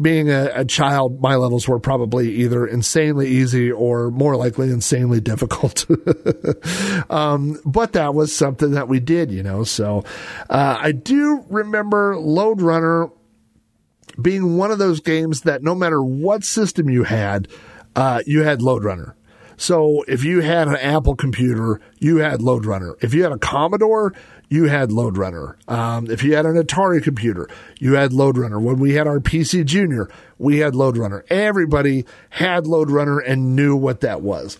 [0.00, 5.20] being a, a, child, my levels were probably either insanely easy or more likely insanely
[5.32, 5.86] difficult.
[7.10, 9.64] um, but that was something that we did, you know.
[9.64, 10.04] So
[10.48, 13.10] uh, I do remember Lode Runner
[14.22, 17.48] being one of those games that no matter what system you had,
[17.96, 19.16] uh, you had Lode Runner.
[19.56, 22.96] So if you had an Apple computer, you had Lode Runner.
[23.00, 24.12] If you had a Commodore,
[24.48, 25.56] you had Lode Runner.
[25.68, 27.48] Um, if you had an Atari computer,
[27.78, 28.60] you had Lode Runner.
[28.60, 31.24] When we had our PC Junior, we had Lode Runner.
[31.30, 34.58] Everybody had Lode Runner and knew what that was.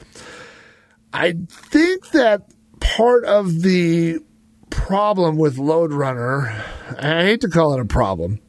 [1.13, 2.43] I think that
[2.81, 4.19] part of the
[4.71, 6.65] problem with Lode Runner,
[6.99, 8.41] I hate to call it a problem,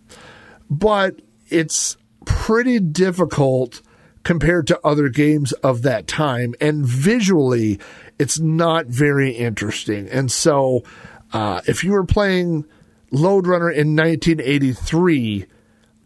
[0.69, 3.81] but it's pretty difficult
[4.25, 6.53] compared to other games of that time.
[6.59, 7.79] And visually,
[8.19, 10.09] it's not very interesting.
[10.09, 10.83] And so,
[11.31, 12.65] uh, if you were playing
[13.11, 15.45] Lode Runner in 1983,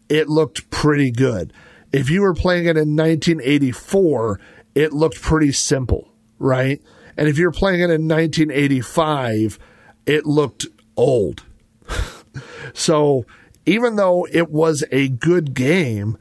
[0.08, 1.52] it looked pretty good.
[1.92, 4.38] If you were playing it in 1984,
[4.74, 6.80] it looked pretty simple, right?
[7.16, 9.58] And if you're playing it in 1985,
[10.06, 10.66] it looked
[10.96, 11.44] old.
[12.74, 13.24] so
[13.64, 16.18] even though it was a good game,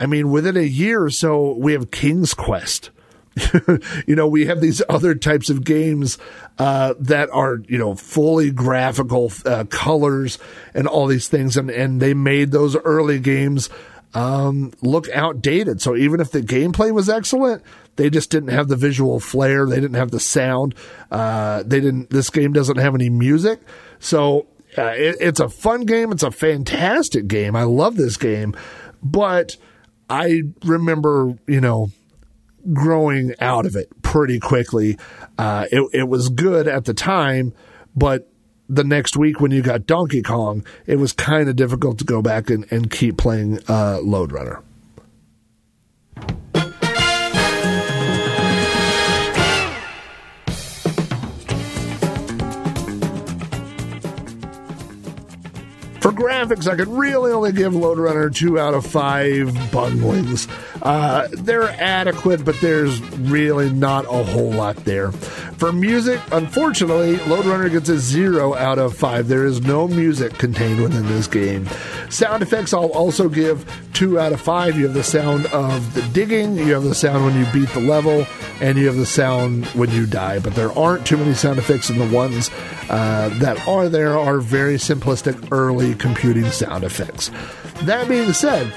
[0.00, 2.90] I mean, within a year or so, we have King's Quest.
[4.06, 6.18] you know, we have these other types of games
[6.58, 10.38] uh, that are, you know, fully graphical uh, colors
[10.74, 11.56] and all these things.
[11.56, 13.70] And, and they made those early games
[14.14, 15.80] um, look outdated.
[15.80, 17.62] So even if the gameplay was excellent,
[17.96, 19.66] they just didn't have the visual flair.
[19.66, 20.74] They didn't have the sound.
[21.10, 22.10] Uh, they didn't.
[22.10, 23.60] This game doesn't have any music.
[23.98, 24.46] So
[24.76, 26.12] uh, it, it's a fun game.
[26.12, 27.54] It's a fantastic game.
[27.54, 28.56] I love this game,
[29.02, 29.56] but
[30.08, 31.90] I remember, you know,
[32.72, 34.98] growing out of it pretty quickly.
[35.38, 37.52] Uh, it, it was good at the time,
[37.94, 38.30] but
[38.68, 42.20] the next week when you got Donkey Kong, it was kind of difficult to go
[42.20, 44.62] back and, and keep playing uh, Lode Runner.
[56.08, 60.48] For graphics, I could really only give Lode Runner two out of five bunglings.
[60.80, 65.12] Uh, they're adequate, but there's really not a whole lot there.
[65.12, 69.28] For music, unfortunately, Lode Runner gets a zero out of five.
[69.28, 71.68] There is no music contained within this game.
[72.08, 74.76] Sound effects, I'll also give two out of five.
[74.76, 77.80] You have the sound of the digging, you have the sound when you beat the
[77.80, 78.26] level,
[78.60, 80.38] and you have the sound when you die.
[80.38, 82.50] But there aren't too many sound effects, and the ones
[82.90, 87.30] uh, that are there are very simplistic early computing sound effects.
[87.82, 88.72] That being said,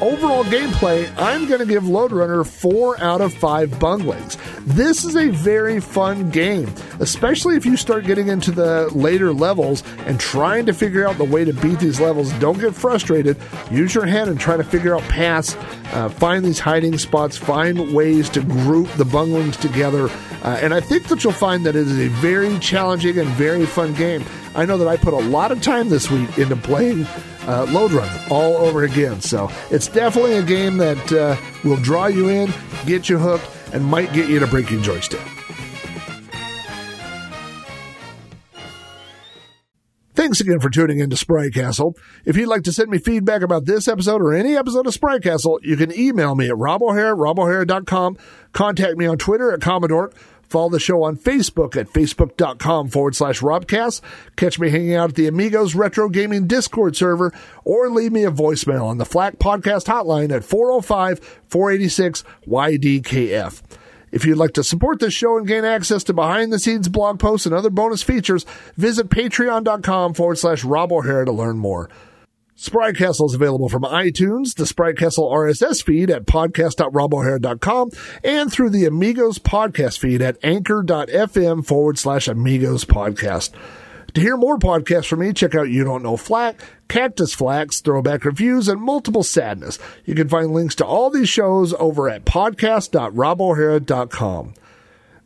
[0.00, 4.38] overall gameplay, I'm going to give Lode Runner 4 out of 5 bunglings.
[4.64, 9.82] This is a very fun game, especially if you start getting into the later levels
[10.06, 12.32] and trying to figure out the way to beat these levels.
[12.34, 13.36] Don't get frustrated.
[13.70, 15.56] Use your head and try to figure out paths,
[15.92, 20.08] uh, find these hiding spots, find ways to group the bunglings together.
[20.42, 23.66] Uh, and I think that you'll find that it is a very challenging and very
[23.66, 24.24] fun game.
[24.54, 27.06] I know that I put a lot of time this week into playing
[27.46, 29.20] uh, Lode Runner all over again.
[29.20, 32.52] So it's definitely a game that uh, will draw you in,
[32.86, 35.20] get you hooked, and might get you to break your joystick.
[40.20, 41.96] Thanks again for tuning in to Sprite Castle.
[42.26, 45.22] If you'd like to send me feedback about this episode or any episode of Sprite
[45.22, 48.18] Castle, you can email me at robohare at robohare.com,
[48.52, 50.12] contact me on Twitter at Commodore,
[50.50, 54.00] Follow the show on Facebook at facebook.com forward slash Robcast.
[54.34, 57.32] Catch me hanging out at the Amigos Retro Gaming Discord server
[57.64, 63.62] or leave me a voicemail on the Flack Podcast Hotline at 405 486 YDKF.
[64.10, 67.20] If you'd like to support this show and gain access to behind the scenes blog
[67.20, 68.44] posts and other bonus features,
[68.76, 71.88] visit patreon.com forward slash Rob O'Hara to learn more.
[72.60, 77.90] Sprite Castle is available from iTunes, the Sprite Castle RSS feed at podcast.robohara.com,
[78.22, 83.54] and through the Amigos podcast feed at anchor.fm forward slash Amigos podcast.
[84.12, 88.26] To hear more podcasts from me, check out You Don't Know Flack, Cactus Flax, Throwback
[88.26, 89.78] Reviews, and Multiple Sadness.
[90.04, 94.54] You can find links to all these shows over at podcast.robohara.com.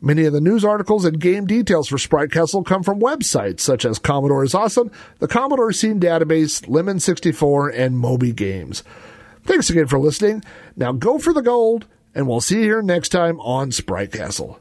[0.01, 3.85] Many of the news articles and game details for Sprite Castle come from websites such
[3.85, 8.83] as Commodore is Awesome, the Commodore Scene Database, Lemon 64, and Moby Games.
[9.43, 10.43] Thanks again for listening.
[10.75, 14.59] Now go for the gold, and we'll see you here next time on Sprite Castle.